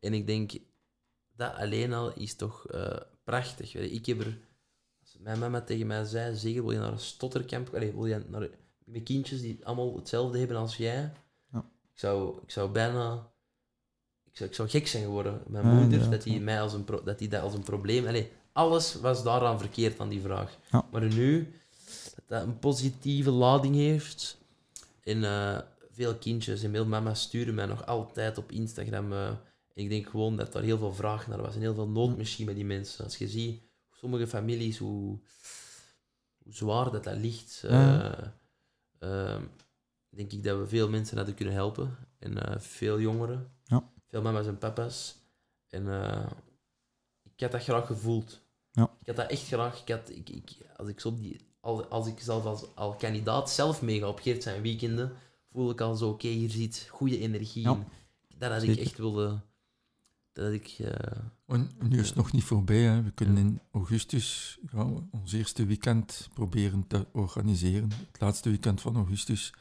En 0.00 0.14
ik 0.14 0.26
denk, 0.26 0.52
dat 1.36 1.54
alleen 1.54 1.92
al 1.92 2.12
is 2.14 2.34
toch 2.34 2.66
prachtig. 3.24 3.74
Ik 3.74 4.06
heb 4.06 4.20
er... 4.20 4.38
Als 5.00 5.16
mijn 5.18 5.38
mama 5.38 5.60
tegen 5.60 5.86
mij 5.86 6.04
zei, 6.04 6.36
zeg, 6.36 6.52
wil 6.52 6.70
je 6.70 6.78
naar 6.78 6.92
een 6.92 6.98
stotterkamp? 6.98 7.74
Allee, 7.74 7.92
wil 7.92 8.06
je 8.06 8.24
naar, 8.28 8.48
met 8.86 9.02
kindjes 9.02 9.40
die 9.40 9.66
allemaal 9.66 9.96
hetzelfde 9.96 10.38
hebben 10.38 10.56
als 10.56 10.76
jij? 10.76 11.12
Ik 11.92 12.02
zou, 12.02 12.38
ik 12.42 12.50
zou 12.50 12.70
bijna... 12.70 13.30
Ik 14.24 14.36
zou, 14.36 14.48
ik 14.50 14.54
zou 14.56 14.68
gek 14.68 14.86
zijn 14.86 15.02
geworden. 15.04 15.42
Mijn 15.46 15.66
Ja, 15.66 15.72
moeder, 15.72 16.10
dat 16.10 16.22
die, 16.22 16.34
ja. 16.34 16.40
mij 16.40 16.60
als 16.62 16.72
een 16.72 16.84
pro- 16.84 17.02
dat 17.04 17.18
die 17.18 17.28
dat 17.28 17.42
als 17.42 17.54
een 17.54 17.62
probleem... 17.62 18.06
Allee, 18.06 18.32
alles 18.52 18.94
was 18.94 19.22
daaraan 19.22 19.58
verkeerd 19.58 20.00
aan 20.00 20.08
die 20.08 20.20
vraag. 20.20 20.58
Ja. 20.70 20.86
Maar 20.92 21.02
nu, 21.14 21.52
dat 22.14 22.24
dat 22.26 22.42
een 22.42 22.58
positieve 22.58 23.30
lading 23.30 23.74
heeft. 23.74 24.38
En 25.02 25.24
eh, 25.24 25.58
veel 25.90 26.14
kindjes 26.14 26.62
en 26.62 26.70
veel 26.70 26.86
mama's 26.86 27.20
sturen 27.22 27.54
mij 27.54 27.66
nog 27.66 27.86
altijd 27.86 28.38
op 28.38 28.52
Instagram. 28.52 29.12
en 29.12 29.38
ik 29.74 29.88
denk 29.88 30.08
gewoon 30.08 30.36
dat 30.36 30.52
daar 30.52 30.62
heel 30.62 30.78
veel 30.78 30.92
vraag 30.94 31.26
naar 31.26 31.42
was. 31.42 31.54
En 31.54 31.60
heel 31.60 31.74
veel 31.74 31.88
nood 31.88 32.16
misschien 32.16 32.44
bij 32.46 32.54
die 32.54 32.64
mensen. 32.64 33.04
Als 33.04 33.16
je 33.16 33.28
ziet, 33.28 33.62
sommige 33.90 34.26
families, 34.26 34.78
hoe, 34.78 35.18
hoe 36.42 36.52
zwaar 36.54 36.90
dat 36.90 37.04
dat 37.04 37.16
ligt... 37.16 37.62
eh, 37.64 37.70
Ja. 37.70 38.34
Denk 40.08 40.32
ik 40.32 40.42
dat 40.44 40.58
we 40.58 40.66
veel 40.66 40.88
mensen 40.88 41.16
hadden 41.16 41.34
kunnen 41.34 41.54
helpen. 41.54 41.96
En 42.18 42.42
eh, 42.46 42.58
veel 42.60 43.00
jongeren. 43.00 43.50
Ja. 43.64 43.90
Veel 44.08 44.22
mama's 44.22 44.46
en 44.46 44.58
papa's. 44.58 45.16
En 45.68 45.88
eh, 46.02 46.26
ik 47.22 47.40
had 47.40 47.52
dat 47.52 47.62
graag 47.62 47.86
gevoeld. 47.86 48.40
Ja. 48.70 48.90
Ik 49.00 49.06
had 49.06 49.16
dat 49.16 49.30
echt 49.30 49.46
graag. 49.46 49.80
Ik 49.80 49.88
had, 49.88 50.10
ik, 50.10 50.28
ik, 50.28 50.50
als, 50.76 50.88
ik 50.88 51.00
zo 51.00 51.14
die, 51.14 51.40
als, 51.60 51.88
als 51.88 52.06
ik 52.06 52.20
zelf 52.20 52.44
als 52.44 52.74
al 52.74 52.94
kandidaat 52.94 53.50
zelf 53.50 53.82
meega 53.82 54.08
op 54.08 54.20
Geert 54.20 54.42
zijn 54.42 54.62
weekenden, 54.62 55.12
voel 55.52 55.70
ik 55.70 55.80
al 55.80 55.96
zo, 55.96 56.08
oké, 56.08 56.28
hier 56.28 56.50
zit 56.50 56.86
goede 56.90 57.18
energie 57.18 57.62
Ja. 57.62 57.72
in. 57.72 57.84
Dat 58.38 58.52
had 58.52 58.62
ik 58.62 58.78
echt 58.78 58.98
willen... 58.98 59.42
Dat 60.36 60.52
ik... 60.52 60.66
eh, 60.78 61.18
En 61.46 61.70
nu 61.88 61.98
is 61.98 62.06
het 62.06 62.16
nog 62.16 62.32
niet 62.32 62.44
voorbij. 62.44 62.82
Hè. 62.82 63.02
We 63.02 63.10
kunnen 63.10 63.36
in 63.36 63.60
augustus 63.72 64.58
gaan 64.66 64.94
we 64.94 65.02
ons 65.10 65.32
eerste 65.32 65.66
weekend 65.66 66.28
proberen 66.34 66.86
te 66.86 67.06
organiseren. 67.12 67.90
Het 68.12 68.20
laatste 68.20 68.48
weekend 68.48 68.80
van 68.80 68.96
augustus. 68.96 69.52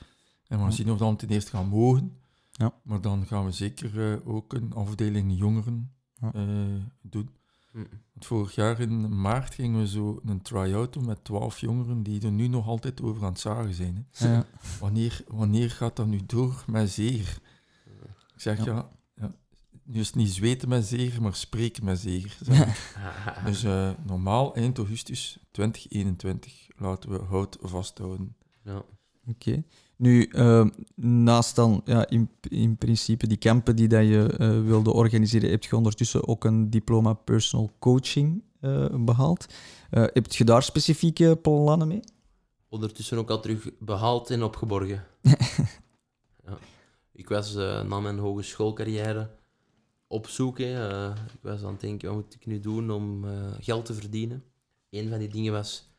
En 0.48 0.58
we 0.58 0.64
gaan 0.64 0.74
zien 0.74 0.88
of 0.92 0.98
we 0.98 1.04
dan 1.04 1.16
ten 1.16 1.30
eerste 1.30 1.52
gaan 1.52 1.68
mogen. 1.68 2.18
Ja. 2.52 2.74
Maar 2.84 3.02
dan 3.02 3.26
gaan 3.26 3.46
we 3.46 3.52
zeker 3.52 4.12
eh, 4.14 4.28
ook 4.28 4.54
een 4.54 4.74
afdeling 4.74 5.38
jongeren 5.38 5.92
Ja. 6.22 6.34
eh, 6.34 6.44
doen. 7.02 7.30
mm, 7.72 7.88
Want 8.14 8.26
vorig 8.26 8.56
jaar 8.56 8.80
in 8.80 9.22
maart 9.22 9.54
gingen 9.54 9.80
we 9.80 9.88
zo 9.88 10.22
een 10.26 10.42
try-out 10.42 10.94
doen 10.94 11.06
met 11.06 11.24
twaalf 11.24 11.60
jongeren 11.60 12.04
die 12.04 12.22
er 12.22 12.32
nu 12.32 12.48
nog 12.48 12.68
altijd 12.68 13.02
over 13.02 13.24
aan 13.24 13.32
het 13.32 13.40
zagen 13.40 13.74
zijn. 13.74 14.08
Hè. 14.12 14.34
Ja. 14.34 14.46
Wanneer, 14.80 15.24
wanneer 15.28 15.72
gaat 15.72 15.96
dat 15.96 16.08
nu 16.08 16.20
door 16.26 16.64
met 16.68 16.90
zeer? 16.90 17.40
Ik 18.36 18.42
zeg 18.42 18.58
Ja. 18.66 18.74
ja, 18.74 18.90
ja, 19.86 19.94
nu 19.94 20.00
is 20.00 20.08
het 20.08 20.16
niet 20.16 20.30
zweten 20.30 20.70
met 20.70 20.86
zeer, 20.86 21.22
maar 21.22 21.36
spreken 21.36 21.84
met 21.86 22.00
zeer. 22.00 22.38
zeg 22.42 22.68
ik. 22.68 22.94
Dus 23.46 23.64
eh, 23.64 23.90
normaal 24.06 24.56
eind 24.56 24.78
augustus 24.78 25.38
2021 25.52 26.68
laten 26.78 27.10
we 27.10 27.18
hout 27.18 27.58
vasthouden. 27.62 28.36
ja. 28.64 28.84
Oké. 29.28 29.64
Nu, 29.98 30.24
eh, 30.24 30.66
naast 30.96 31.56
dan 31.56 31.82
ja, 31.86 32.08
in, 32.10 32.30
in 32.50 32.78
principe 32.78 33.28
die 33.28 33.38
kampen 33.38 33.76
die 33.76 33.88
dat 33.88 34.08
je 34.08 34.36
eh, 34.38 34.64
wilde 34.64 34.94
organiseren, 34.94 35.50
heb 35.50 35.64
je 35.64 35.76
ondertussen 35.76 36.28
ook 36.28 36.44
een 36.44 36.70
diploma 36.70 37.14
personal 37.14 37.72
coaching 37.80 38.44
eh, 38.60 38.86
behaald. 38.92 39.46
Eh, 39.90 40.04
heb 40.14 40.32
je 40.32 40.44
daar 40.44 40.64
specifieke 40.64 41.40
plannen 41.42 41.88
mee? 41.88 42.00
ondertussen 42.76 43.18
ook 43.18 43.30
al 43.30 43.40
terug 43.40 43.70
behaald 43.80 44.30
en 44.30 44.44
opgeborgen. 44.44 45.04
ja. 46.46 46.58
Ik 47.12 47.30
was 47.30 47.56
eh, 47.56 47.84
na 47.84 48.00
mijn 48.00 48.18
hogeschoolcarrière 48.18 49.30
op 50.08 50.28
zoek. 50.28 50.58
hè. 50.58 50.90
Eh, 50.90 51.16
ik 51.34 51.40
was 51.42 51.64
aan 51.64 51.72
het 51.72 51.82
denken, 51.82 52.08
wat 52.08 52.18
moet 52.18 52.34
ik 52.34 52.46
nu 52.46 52.60
doen 52.60 52.92
om 52.92 53.26
eh, 53.26 53.54
geld 53.60 53.86
te 53.86 53.94
verdienen? 53.94 54.44
Een 54.90 55.10
van 55.10 55.20
die 55.20 55.28
dingen 55.28 55.52
was 55.52 55.90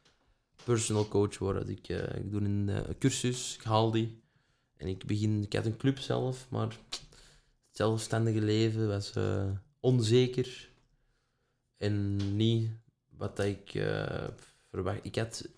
personal 0.64 1.08
coach 1.08 1.38
worden. 1.38 1.68
Ik, 1.68 1.88
eh, 1.88 2.16
ik 2.16 2.30
doe 2.30 2.40
een 2.40 2.70
cursus, 2.98 3.54
ik 3.54 3.62
haal 3.62 3.90
die. 3.90 4.20
En 4.76 4.88
ik 4.88 5.06
begin, 5.06 5.42
ik 5.42 5.52
had 5.52 5.66
een 5.66 5.76
club 5.76 5.98
zelf, 5.98 6.46
maar 6.50 6.68
het 6.68 7.00
zelfstandige 7.70 8.40
leven 8.40 8.88
was 8.88 9.12
onzeker. 9.80 10.68
En 11.76 12.16
niet 12.36 12.70
wat 13.16 13.38
ik 13.38 13.70
verwacht. 14.70 14.98
Ik 15.02 15.16
had 15.16 15.48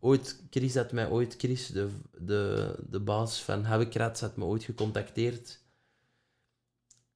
ooit, 0.00 0.42
Chris 0.50 0.74
had 0.74 0.92
mij 0.92 1.08
ooit, 1.08 1.34
Chris, 1.38 1.66
de, 1.66 1.88
de, 2.18 2.74
de 2.90 3.00
baas 3.00 3.42
van 3.42 3.64
Habekrats, 3.64 4.20
had 4.20 4.36
me 4.36 4.44
ooit 4.44 4.64
gecontacteerd. 4.64 5.60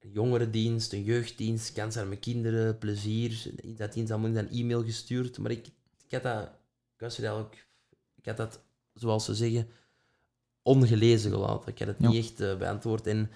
Een 0.01 0.11
jongerendienst, 0.13 0.93
een 0.93 1.03
jeugddienst, 1.03 1.73
kansarme 1.73 2.17
kinderen, 2.17 2.79
plezier. 2.79 3.51
Dat 3.65 3.93
dienst 3.93 4.11
had 4.11 4.21
me 4.21 4.39
een 4.39 4.51
e-mail 4.51 4.85
gestuurd, 4.85 5.39
maar 5.39 5.51
ik, 5.51 5.67
ik 6.07 6.11
had 6.13 6.23
dat, 6.23 6.43
ik 6.95 7.01
was 7.01 7.19
eigenlijk, 7.19 7.67
ik 8.17 8.27
had 8.27 8.37
dat, 8.37 8.61
zoals 8.95 9.25
ze 9.25 9.35
zeggen, 9.35 9.69
ongelezen 10.63 11.31
gelaten. 11.31 11.73
Ik 11.73 11.79
had 11.79 11.89
het 11.89 11.97
Ja. 12.01 12.09
niet 12.09 12.25
echt 12.25 12.41
eh, 12.41 12.57
beantwoord. 12.57 13.07
En 13.07 13.31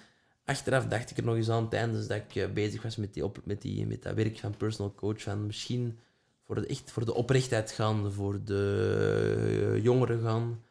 achteraf 0.45 0.87
dacht 0.87 1.11
ik 1.11 1.17
er 1.17 1.25
nog 1.25 1.37
eens 1.37 1.51
aan, 1.51 1.69
tijdens 1.69 2.07
dat 2.07 2.17
ik 2.17 2.35
eh, 2.37 2.53
bezig 2.53 2.83
was 2.83 2.97
met, 2.97 3.15
die 3.15 3.25
op, 3.25 3.41
met, 3.45 3.63
die, 3.63 3.87
met 3.87 4.03
dat 4.03 4.15
werk 4.15 4.39
van 4.39 4.57
personal 4.57 4.95
coach, 4.95 5.23
van 5.23 5.47
misschien 5.47 5.99
voor 6.45 6.55
de, 6.55 6.67
echt 6.67 6.91
voor 6.91 7.05
de 7.05 7.15
oprechtheid 7.15 7.71
gaan, 7.73 8.13
voor 8.13 8.45
de 8.45 9.73
eh, 9.75 9.83
jongeren 9.83 10.21
gaan. 10.23 10.63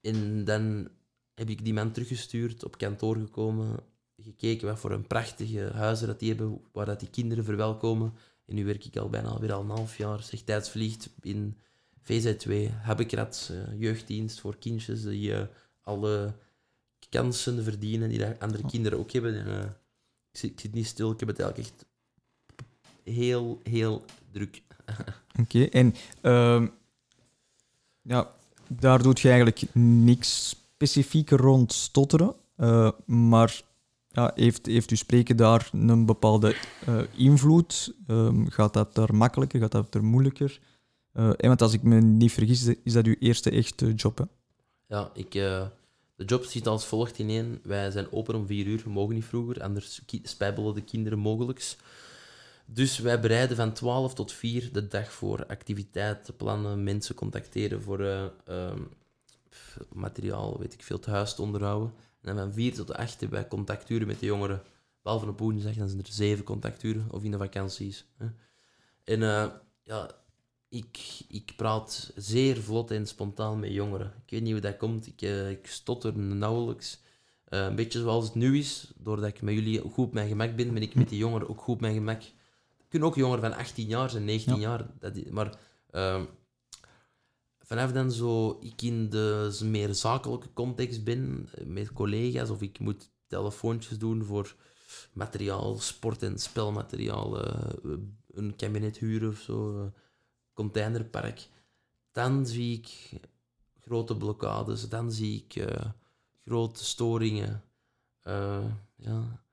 En 0.00 0.44
dan 0.44 0.88
heb 1.34 1.48
ik 1.48 1.64
die 1.64 1.74
man 1.74 1.90
teruggestuurd, 1.92 2.64
op 2.64 2.78
kantoor 2.78 3.16
gekomen, 3.16 3.76
gekeken 4.22 4.68
wat 4.68 4.78
voor 4.78 4.90
een 4.90 5.06
prachtige 5.06 5.70
huizen 5.74 6.06
dat 6.06 6.18
die 6.18 6.28
hebben, 6.28 6.60
waar 6.72 6.86
dat 6.86 7.00
die 7.00 7.10
kinderen 7.10 7.44
verwelkomen. 7.44 8.12
En 8.46 8.54
nu 8.54 8.64
werk 8.64 8.84
ik 8.84 8.96
al 8.96 9.08
bijna 9.08 9.38
weer 9.38 9.52
al 9.52 9.60
een 9.60 9.70
half 9.70 9.96
jaar, 9.96 10.22
zeg 10.22 10.40
tijd 10.40 10.68
vliegt, 10.68 11.10
in 11.22 11.56
VZ2, 12.02 12.72
Habekrats, 12.82 13.50
eh, 13.50 13.56
jeugddienst 13.78 14.40
voor 14.40 14.58
kindjes 14.58 15.02
die 15.02 15.34
eh, 15.34 15.46
alle 15.82 16.34
kansen 17.08 17.64
verdienen 17.64 18.08
die 18.08 18.26
andere 18.26 18.66
kinderen 18.66 18.98
ook 18.98 19.10
hebben. 19.12 19.34
En, 19.34 19.46
eh, 19.46 19.64
ik, 20.32 20.38
zit, 20.38 20.50
ik 20.50 20.60
zit 20.60 20.72
niet 20.74 20.86
stil, 20.86 21.10
ik 21.10 21.20
heb 21.20 21.28
het 21.28 21.40
eigenlijk 21.40 21.70
echt 21.70 21.86
heel, 23.02 23.60
heel 23.62 24.04
druk. 24.30 24.62
Oké, 25.40 25.64
en 25.64 25.94
ehm, 26.20 26.66
ja, 28.02 28.32
daar 28.66 29.02
doet 29.02 29.20
je 29.20 29.28
eigenlijk 29.28 29.74
niks 29.74 30.48
specifiek 30.48 31.30
rond 31.30 31.72
stotteren, 31.72 32.34
maar 33.04 33.62
ja, 34.08 34.32
heeft, 34.34 34.66
heeft 34.66 34.90
uw 34.90 34.96
spreken 34.96 35.36
daar 35.36 35.70
een 35.72 36.06
bepaalde 36.06 36.56
eh, 36.86 37.00
invloed? 37.16 37.94
Ehm, 38.06 38.46
gaat 38.46 38.72
dat 38.72 38.96
er 38.96 39.14
makkelijker, 39.14 39.60
gaat 39.60 39.72
dat 39.72 39.94
er 39.94 40.04
moeilijker? 40.04 40.60
Eh, 41.12 41.28
en 41.36 41.48
want 41.48 41.62
als 41.62 41.72
ik 41.72 41.82
me 41.82 42.00
niet 42.00 42.32
vergis, 42.32 42.66
is 42.84 42.92
dat 42.92 43.06
uw 43.06 43.16
eerste 43.18 43.50
echte 43.50 43.94
job? 43.94 44.26
Ja, 44.86 45.10
ik, 45.14 45.34
eh, 45.34 45.66
de 46.16 46.24
job 46.24 46.44
ziet 46.44 46.66
als 46.66 46.86
volgt 46.86 47.18
ineen. 47.18 47.60
Wij 47.62 47.90
zijn 47.90 48.12
open 48.12 48.34
om 48.34 48.46
vier 48.46 48.66
uur, 48.66 48.82
we 48.84 48.90
mogen 48.90 49.14
niet 49.14 49.24
vroeger, 49.24 49.62
anders 49.62 50.02
spijbelen 50.22 50.74
de 50.74 50.82
kinderen 50.82 51.18
mogelijks. 51.18 51.76
Dus 52.70 52.98
wij 52.98 53.20
bereiden 53.20 53.56
van 53.56 53.72
12 53.72 54.14
tot 54.14 54.32
4 54.32 54.72
de 54.72 54.88
dag 54.88 55.12
voor 55.12 55.46
activiteiten, 55.46 56.36
plannen, 56.36 56.84
mensen 56.84 57.14
contacteren 57.14 57.82
voor 57.82 58.00
eh, 58.00 58.24
ehm, 58.44 58.80
materiaal, 59.92 60.58
weet 60.58 60.72
ik 60.72 60.82
veel, 60.82 60.96
het 60.96 61.06
huis 61.06 61.34
te 61.34 61.42
onderhouden. 61.42 61.92
En 62.22 62.36
van 62.36 62.52
4 62.52 62.74
tot 62.74 62.92
8 62.94 63.20
hebben 63.20 63.38
wij 63.38 63.48
contacturen 63.48 64.06
met 64.06 64.20
de 64.20 64.26
jongeren. 64.26 64.62
Behalve 65.02 65.26
op 65.26 65.38
woensdag, 65.38 65.74
dan 65.74 65.88
zijn 65.88 66.00
er 66.02 66.12
zeven 66.12 66.44
contacturen, 66.44 67.06
of 67.10 67.24
in 67.24 67.30
de 67.30 67.36
vakanties. 67.38 68.06
Hè. 68.16 68.26
En 69.04 69.22
eh, 69.22 69.46
ja, 69.82 70.10
ik, 70.68 71.20
ik 71.28 71.52
praat 71.56 72.12
zeer 72.16 72.56
vlot 72.62 72.90
en 72.90 73.06
spontaan 73.06 73.58
met 73.60 73.72
jongeren. 73.72 74.12
Ik 74.24 74.30
weet 74.30 74.42
niet 74.42 74.52
hoe 74.52 74.60
dat 74.60 74.76
komt, 74.76 75.06
ik, 75.06 75.22
eh, 75.22 75.50
ik 75.50 75.66
stotter 75.66 76.18
nauwelijks. 76.18 77.00
Eh, 77.44 77.60
een 77.64 77.74
beetje 77.76 78.00
zoals 78.00 78.24
het 78.24 78.34
nu 78.34 78.58
is, 78.58 78.92
doordat 78.96 79.28
ik 79.28 79.42
met 79.42 79.54
jullie 79.54 79.80
goed 79.80 80.06
op 80.06 80.12
mijn 80.12 80.28
gemak 80.28 80.56
ben, 80.56 80.74
ben 80.74 80.82
ik 80.82 80.94
met 80.94 81.08
die 81.08 81.18
jongeren 81.18 81.48
ook 81.48 81.60
goed 81.60 81.74
op 81.74 81.80
mijn 81.80 81.94
gemak. 81.94 82.20
Het 82.78 82.86
kunnen 82.88 83.08
ook 83.08 83.14
jongeren 83.14 83.50
van 83.50 83.58
18 83.58 83.86
jaar 83.86 84.10
zijn, 84.10 84.24
19 84.24 84.54
Ja. 84.54 84.60
jaar. 84.60 84.86
Dat, 84.98 85.30
maar 85.30 85.58
vanaf 87.68 87.92
dan 87.92 88.12
zo 88.12 88.58
ik 88.60 88.82
in 88.82 89.10
de 89.10 89.58
meer 89.62 89.94
zakelijke 89.94 90.52
context 90.52 91.04
ben, 91.04 91.48
eh, 91.54 91.66
met 91.66 91.92
collega's, 91.92 92.50
of 92.50 92.62
ik 92.62 92.78
moet 92.78 93.10
telefoontjes 93.26 93.98
doen 93.98 94.24
voor 94.24 94.54
materiaal, 95.12 95.78
sport- 95.78 96.22
en 96.22 96.38
spelmateriaal, 96.38 97.44
eh, 97.44 97.72
een 98.30 98.56
kabinet 98.56 98.98
huren 98.98 99.28
of 99.28 99.38
zo, 99.38 99.82
eh, 99.84 99.90
containerpark, 100.52 101.48
dan 102.12 102.46
zie 102.46 102.78
ik 102.78 103.20
grote 103.80 104.16
blokkades, 104.16 104.88
dan 104.88 105.12
zie 105.12 105.44
ik 105.44 105.56
eh, 105.56 105.90
grote 106.44 106.84
storingen. 106.84 107.62
Eh, 108.20 108.64
ja. 108.96 109.44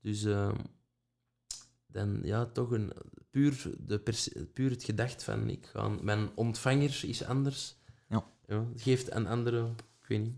Dus 0.00 0.24
eh, 0.24 0.52
dan 1.86 2.20
ja, 2.22 2.46
toch 2.46 2.70
een, 2.70 2.92
puur, 3.32 3.70
de 3.86 3.98
puur 4.52 4.70
het 4.70 4.84
gedacht 4.84 5.24
van 5.24 5.48
ik 5.48 5.66
ga, 5.66 5.88
mijn 5.88 6.28
ontvanger 6.34 7.02
is 7.06 7.24
anders. 7.24 7.76
Ja. 8.08 8.24
Ja, 8.46 8.66
het 8.72 8.82
geeft 8.82 9.12
een 9.14 9.26
andere, 9.26 9.66
ik 10.02 10.08
weet 10.08 10.22
niet. 10.22 10.36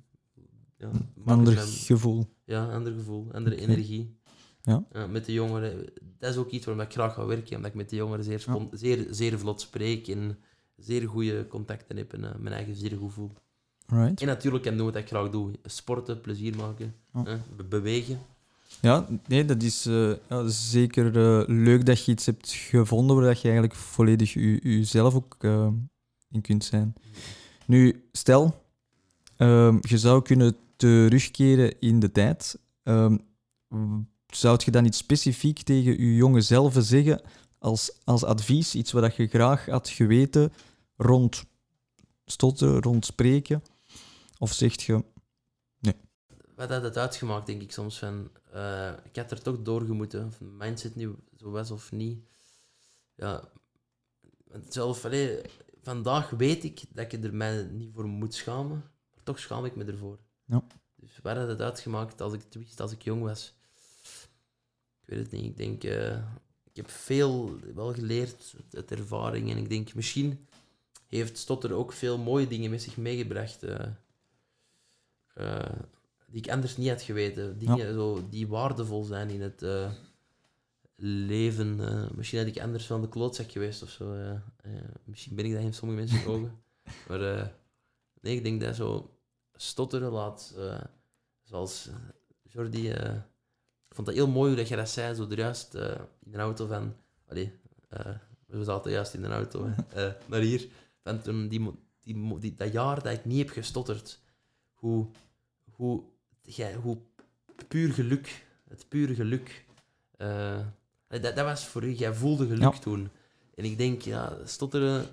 Ja, 0.78 0.90
ander 1.24 1.56
gevoel. 1.56 2.26
ja, 2.44 2.72
ander 2.72 2.92
gevoel, 2.92 3.28
andere 3.32 3.56
energie. 3.56 4.16
Ja. 4.62 5.06
met 5.10 5.24
de 5.24 5.32
jongeren, 5.32 5.84
dat 6.18 6.30
is 6.30 6.36
ook 6.36 6.50
iets 6.50 6.66
waar 6.66 6.80
ik 6.80 6.92
graag 6.92 7.14
ga 7.14 7.26
werken, 7.26 7.56
omdat 7.56 7.70
ik 7.70 7.76
met 7.76 7.90
de 7.90 7.96
jongeren 7.96 8.24
zeer, 8.24 8.44
zeer, 8.70 9.06
zeer 9.10 9.38
vlot 9.38 9.60
spreek 9.60 10.08
en 10.08 10.38
zeer 10.76 11.08
goede 11.08 11.46
contacten 11.46 11.96
heb 11.96 12.12
en 12.12 12.24
eh, 12.24 12.34
mijn 12.38 12.54
eigen 12.54 12.74
zeer 12.74 12.96
goed 12.96 13.12
voel. 13.12 13.32
Right. 13.86 14.20
En 14.20 14.26
natuurlijk 14.26 14.64
kan 14.64 14.76
doen 14.76 14.86
wat 14.86 14.96
ik 14.96 15.08
graag 15.08 15.30
doe. 15.30 15.52
Sporten, 15.62 16.20
plezier 16.20 16.56
maken, 16.56 16.94
bewegen. 17.68 18.18
Ja, 18.80 19.06
nee, 19.26 19.44
dat 19.44 19.62
is 19.62 19.86
eh, 19.86 20.46
zeker 20.46 21.06
eh, 21.06 21.48
leuk 21.48 21.86
dat 21.86 22.04
je 22.04 22.12
iets 22.12 22.26
hebt 22.26 22.50
gevonden 22.50 23.16
waar 23.16 23.24
dat 23.24 23.40
je 23.40 23.48
eigenlijk 23.48 23.78
volledig 23.78 24.34
u, 24.34 24.60
uzelf 24.62 25.14
ook 25.14 25.36
eh, 25.40 25.68
in 26.30 26.40
kunt 26.40 26.64
zijn. 26.64 26.94
Nu, 27.66 28.04
stel, 28.12 28.64
ehm, 29.36 29.78
je 29.80 29.98
zou 29.98 30.22
kunnen 30.22 30.56
terugkeren 30.76 31.80
in 31.80 32.00
de 32.00 32.12
tijd. 32.12 32.58
Ehm, 32.82 33.16
zou 34.26 34.60
je 34.64 34.70
dan 34.70 34.84
iets 34.84 34.98
specifiek 34.98 35.62
tegen 35.62 36.00
je 36.00 36.14
jonge 36.14 36.40
zelf 36.40 36.74
zeggen 36.78 37.20
als, 37.58 37.98
als 38.04 38.24
advies? 38.24 38.74
Iets 38.74 38.92
wat 38.92 39.16
je 39.16 39.26
graag 39.26 39.66
had 39.66 39.88
geweten 39.88 40.52
rond 40.96 41.44
stotten, 42.24 42.82
rond 42.82 43.06
spreken? 43.06 43.62
Of 44.38 44.52
zegt 44.52 44.82
je, 44.82 45.04
Wat 46.54 46.70
had 46.70 46.82
het 46.82 46.96
uitgemaakt, 46.96 47.46
denk 47.46 47.62
ik 47.62 47.72
soms, 47.72 47.98
van... 47.98 48.30
eh, 48.52 48.92
ik 49.04 49.16
had 49.16 49.30
er 49.30 49.42
toch 49.42 49.62
doorgemoeten, 49.62 50.26
of 50.26 50.40
mijn 50.40 50.56
mindset 50.56 50.94
nu 50.96 51.14
zo 51.36 51.50
was 51.50 51.70
of 51.70 51.92
niet. 51.92 52.24
Ja, 53.14 53.48
want 54.44 54.72
zelf, 54.72 55.04
allee, 55.04 55.40
vandaag 55.82 56.30
weet 56.30 56.64
ik 56.64 56.82
dat 56.92 57.12
ik 57.12 57.24
er 57.24 57.34
mij 57.34 57.62
niet 57.62 57.92
voor 57.94 58.06
moet 58.06 58.34
schamen, 58.34 58.90
maar 59.14 59.24
toch 59.24 59.38
schaam 59.38 59.64
ik 59.64 59.76
me 59.76 59.84
ervoor. 59.84 60.18
Ja. 60.44 60.64
Dus 60.96 61.18
wat 61.22 61.36
had 61.36 61.48
het 61.48 61.60
uitgemaakt 61.60 62.20
als 62.20 62.32
ik 62.32 62.42
wist, 62.50 62.80
als 62.80 62.92
ik 62.92 63.02
jong 63.02 63.22
was? 63.22 63.54
Ik 65.02 65.08
weet 65.08 65.18
het 65.18 65.30
niet, 65.30 65.44
ik 65.44 65.56
denk... 65.56 65.84
eh, 65.84 66.16
ik 66.70 66.76
heb 66.76 66.90
veel 66.90 67.58
wel 67.74 67.94
geleerd 67.94 68.54
uit 68.72 68.90
ervaring 68.90 69.50
en 69.50 69.56
ik 69.56 69.68
denk, 69.68 69.94
misschien 69.94 70.46
heeft 71.06 71.38
Stotter 71.38 71.72
ook 71.72 71.92
veel 71.92 72.18
mooie 72.18 72.46
dingen 72.46 72.70
met 72.70 72.82
zich 72.82 72.96
meegebracht. 72.96 73.62
eh, 73.62 73.86
die 76.34 76.42
ik 76.42 76.50
anders 76.50 76.76
niet 76.76 76.88
had 76.88 77.02
geweten. 77.02 77.58
Dingen 77.58 77.92
zo, 77.94 78.28
die 78.28 78.48
waardevol 78.48 79.02
zijn 79.04 79.30
in 79.30 79.40
het 79.42 79.62
eh, 79.62 79.90
leven. 80.96 81.80
eh. 81.88 82.10
misschien 82.10 82.38
had 82.38 82.48
ik 82.48 82.60
anders 82.60 82.86
van 82.86 83.00
de 83.00 83.08
klootzak 83.08 83.50
geweest 83.50 83.82
of 83.82 83.90
zo. 83.90 84.12
eh. 84.14 84.30
Eh, 84.30 84.40
misschien 85.04 85.36
ben 85.36 85.44
ik 85.44 85.52
dat 85.52 85.62
in 85.62 85.74
sommige 85.74 86.00
mensen 86.00 86.26
ogen. 86.32 86.62
Maar 87.08 87.36
eh, 87.36 87.46
nee, 88.20 88.36
ik 88.36 88.42
denk 88.42 88.60
dat 88.60 88.74
zo 88.76 89.16
stotteren 89.54 90.10
laat. 90.12 90.54
eh, 90.56 90.80
zoals 91.42 91.88
eh, 91.88 91.94
Jordi. 92.42 92.90
eh, 92.90 93.14
ik 93.88 93.94
vond 93.94 94.06
dat 94.06 94.16
heel 94.16 94.28
mooi 94.28 94.48
hoe 94.48 94.56
dat 94.58 94.68
je 94.68 94.76
dat 94.76 94.88
zei, 94.90 95.14
zo 95.14 95.28
er 95.30 95.38
juist 95.38 95.74
eh, 95.74 96.00
in 96.24 96.32
de 96.32 96.38
auto 96.38 96.66
van. 96.66 96.94
Allee, 97.28 97.52
eh, 97.88 98.14
we 98.46 98.64
zaten 98.64 98.90
juist 98.90 99.14
in 99.14 99.22
de 99.22 99.28
auto 99.28 99.66
eh, 99.94 100.12
naar 100.26 100.40
hier. 100.40 100.68
Van 101.02 101.20
toen 101.22 101.48
die, 101.48 101.60
mo- 101.60 101.78
die, 102.00 102.16
mo- 102.16 102.38
die, 102.38 102.54
dat 102.54 102.72
jaar 102.72 103.02
dat 103.02 103.12
ik 103.12 103.24
niet 103.24 103.38
heb 103.38 103.48
gestotterd, 103.50 104.20
hoe, 104.74 105.06
hoe, 105.70 106.02
jij, 106.44 106.74
hoe 106.74 106.98
puur 107.68 107.92
geluk, 107.92 108.46
het 108.68 108.88
pure 108.88 109.14
geluk. 109.14 109.64
eh, 110.16 110.60
dat, 111.08 111.22
dat 111.22 111.36
was 111.44 111.66
voor 111.66 111.84
u, 111.84 111.92
jij 111.92 112.14
voelde 112.14 112.46
geluk 112.46 112.60
Ja. 112.74 112.78
toen. 112.78 113.10
En 113.54 113.64
ik 113.64 113.78
denk, 113.78 114.02
ja, 114.02 114.38
stotteren, 114.44 115.06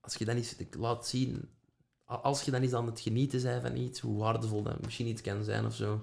als 0.00 0.14
je 0.14 0.24
dat 0.24 0.34
eens 0.36 0.56
laat 0.78 1.06
zien, 1.06 1.48
als 2.04 2.42
je 2.42 2.50
dan 2.50 2.62
eens 2.62 2.72
aan 2.72 2.86
het 2.86 3.00
genieten 3.00 3.42
bent 3.42 3.62
van 3.62 3.76
iets, 3.76 4.00
hoe 4.00 4.18
waardevol 4.18 4.62
dat 4.62 4.80
misschien 4.84 5.06
iets 5.06 5.22
kan 5.22 5.44
zijn 5.44 5.66
of 5.66 5.74
zo. 5.74 5.94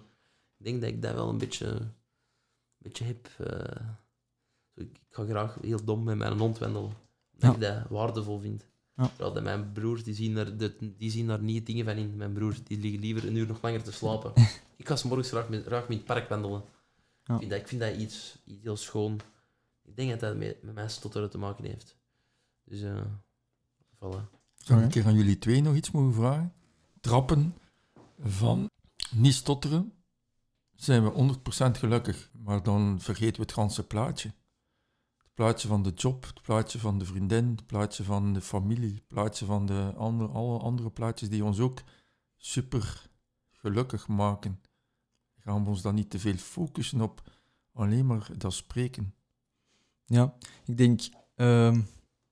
Ik 0.58 0.66
denk 0.66 0.82
dat 0.82 0.90
ik 0.90 1.02
dat 1.02 1.14
wel 1.14 1.30
een 1.30 1.38
beetje, 1.38 1.68
een 1.68 1.92
beetje 2.78 3.04
heb. 3.06 3.28
eh. 3.38 3.86
Ik, 4.76 5.00
ga 5.10 5.26
graag 5.26 5.58
heel 5.62 5.84
dom 5.84 6.04
met 6.04 6.18
mijn 6.18 6.38
hond 6.40 6.58
wandelen, 6.58 6.94
Ja. 7.38 7.54
ik 7.54 7.60
dat 7.60 7.88
waardevol 7.90 8.40
vind. 8.40 8.66
Ja. 8.96 9.12
Terwijl 9.16 9.42
mijn 9.44 9.72
broers, 9.72 10.04
die 10.04 10.14
zien, 10.14 10.34
de- 10.34 10.94
die 10.98 11.12
zien 11.12 11.28
daar 11.28 11.42
niet 11.42 11.66
dingen 11.66 11.86
van 11.86 11.96
in. 11.96 12.16
Mijn 12.16 12.34
broers, 12.34 12.64
die 12.64 12.80
liggen 12.80 13.00
liever 13.00 13.28
een 13.28 13.36
uur 13.36 13.48
nog 13.48 13.62
langer 13.62 13.84
te 13.84 13.92
slapen. 13.92 14.34
ik 14.78 14.88
ga 14.88 14.96
's 14.96 15.04
morgens 15.04 15.30
graag 15.30 15.50
met, 15.50 15.66
graag 15.66 15.88
met 15.88 15.98
het 15.98 16.06
park 16.06 16.30
wandelen. 16.30 16.64
Ja. 17.24 17.34
Ik, 17.34 17.40
vind 17.40 17.52
dat, 17.52 17.60
ik 17.60 17.68
vind 17.68 17.82
dat 17.82 17.96
iets, 17.96 18.38
iets 18.46 18.64
heel 18.64 18.78
schoon. 18.78 19.20
Ik 19.84 19.96
denk 19.96 20.10
dat 20.10 20.20
dat 20.20 20.36
met, 20.38 20.64
met 20.64 20.74
mijn 20.74 20.90
stotteren 20.90 21.30
te 21.30 21.38
maken 21.38 21.64
heeft. 21.66 21.96
Dus, 22.66 22.82
eh 22.82 23.02
voilà. 23.96 24.30
Zou 24.56 24.80
ik 24.80 24.86
een 24.86 24.92
keer 24.92 25.06
aan 25.06 25.16
jullie 25.16 25.38
twee 25.38 25.62
nog 25.62 25.76
iets 25.76 25.92
mogen 25.92 26.14
vragen? 26.14 26.54
Trappen 27.02 27.54
van 28.20 28.70
niet 29.12 29.34
stotteren, 29.34 29.94
zijn 30.76 31.04
we 31.04 31.36
100% 31.72 31.78
gelukkig. 31.78 32.30
Maar 32.44 32.64
dan 32.64 32.98
vergeten 33.02 33.36
we 33.36 33.42
het 33.42 33.52
ganse 33.52 33.84
plaatje. 33.88 34.34
Plaatje 35.34 35.68
van 35.68 35.84
de 35.84 35.90
job, 35.90 36.26
het 36.26 36.42
plaatje 36.42 36.80
van 36.80 36.98
de 36.98 37.06
vriendin, 37.06 37.50
het 37.50 37.66
plaatje 37.66 38.04
van 38.04 38.34
de 38.34 38.42
familie, 38.42 38.94
het 38.94 39.08
plaatje 39.08 39.46
van 39.46 39.66
de 39.66 39.94
andere, 39.98 40.30
alle 40.30 40.60
andere 40.60 40.90
plaatjes 40.90 41.30
die 41.30 41.44
ons 41.44 41.60
ook 41.60 41.82
super 42.38 43.10
gelukkig 43.52 44.08
maken. 44.08 44.60
Gaan 45.40 45.64
we 45.64 45.70
ons 45.70 45.82
dan 45.82 45.96
niet 45.96 46.10
te 46.10 46.20
veel 46.20 46.36
focussen 46.36 47.02
op 47.02 47.22
alleen 47.74 48.06
maar 48.06 48.30
dat 48.38 48.54
spreken? 48.54 49.14
Ja, 50.06 50.34
ik 50.66 50.78
denk, 50.78 51.02
ehm, 51.36 51.82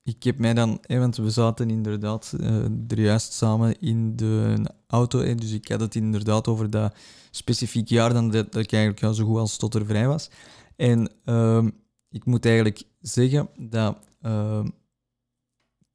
ik 0.04 0.24
heb 0.24 0.38
mij 0.38 0.54
dan, 0.54 0.80
want 0.88 1.16
we 1.16 1.30
zaten 1.30 1.70
inderdaad 1.70 2.34
eh, 2.40 2.64
er 2.64 3.00
juist 3.00 3.34
samen 3.34 3.80
in 3.80 4.16
de 4.16 4.66
auto, 4.88 5.20
hè, 5.20 5.36
dus 5.36 5.52
ik 5.52 5.68
had 5.68 5.80
het 5.80 5.96
inderdaad 5.96 6.48
over 6.48 6.70
dat 6.70 6.96
specifiek 7.32 7.88
jaar 7.88 8.14
dan 8.14 8.32
dat, 8.32 8.56
ik 8.56 8.72
eigenlijk 8.72 9.16
zo 9.16 9.26
goed 9.26 9.38
als 9.38 9.54
stottervrij 9.54 10.08
was. 10.08 10.30
En 10.76 11.12
ehm, 11.26 11.70
ik 12.12 12.26
moet 12.26 12.46
eigenlijk 12.46 12.84
zeggen 13.00 13.50
dat 13.58 13.98
ehm, 14.22 14.68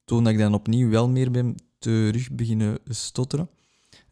toen 0.05 0.27
ik 0.27 0.37
dan 0.37 0.53
opnieuw 0.53 0.89
wel 0.89 1.09
meer 1.09 1.31
ben 1.31 1.55
terug 1.79 2.31
beginnen 2.31 2.79
stotteren, 2.85 3.49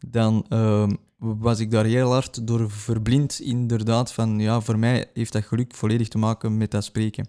dan 0.08 0.46
ehm, 0.48 0.94
was 1.16 1.58
ik 1.58 1.70
daar 1.70 1.84
heel 1.84 2.10
hard 2.10 2.46
door 2.46 2.70
verblind, 2.70 3.40
inderdaad. 3.40 4.12
Van 4.12 4.38
ja, 4.38 4.60
voor 4.60 4.78
mij 4.78 5.10
heeft 5.14 5.32
dat 5.32 5.44
geluk 5.44 5.74
volledig 5.74 6.08
te 6.08 6.18
maken 6.18 6.56
met 6.56 6.70
dat 6.70 6.84
spreken. 6.84 7.28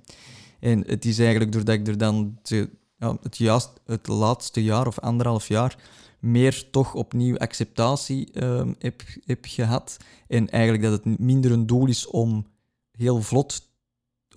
En 0.60 0.88
het 0.88 1.06
is 1.06 1.20
eigenlijk 1.20 1.52
doordat 1.52 1.76
ik 1.76 1.88
er 1.88 1.98
dan 1.98 2.40
het, 3.22 3.38
juist, 3.38 3.70
het 3.86 4.08
laatste 4.08 4.64
jaar 4.64 4.88
of 4.88 5.00
anderhalf 5.00 5.48
jaar 5.48 5.78
meer 6.20 6.70
toch 6.72 6.94
opnieuw 6.94 7.38
acceptatie 7.38 8.32
ehm, 8.32 8.74
heb, 8.80 9.02
heb 9.26 9.46
gehad. 9.48 9.98
En 10.28 10.50
eigenlijk 10.50 10.84
dat 10.84 10.92
het 10.92 11.20
minder 11.20 11.52
een 11.52 11.66
doel 11.66 11.88
is 11.88 12.08
om 12.08 12.48
heel 12.92 13.22
vlot 13.22 13.70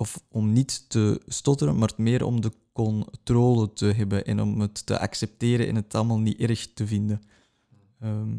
of 0.00 0.24
om 0.28 0.52
niet 0.52 0.88
te 0.88 1.20
stotteren, 1.26 1.78
maar 1.78 1.92
meer 1.96 2.24
om 2.24 2.40
de 2.40 2.52
controle 2.72 3.72
te 3.72 3.86
hebben 3.86 4.24
en 4.24 4.40
om 4.40 4.60
het 4.60 4.86
te 4.86 4.98
accepteren 4.98 5.66
en 5.66 5.74
het 5.74 5.94
allemaal 5.94 6.18
niet 6.18 6.38
erg 6.38 6.72
te 6.72 6.86
vinden. 6.86 7.20
Ehm, 7.98 8.38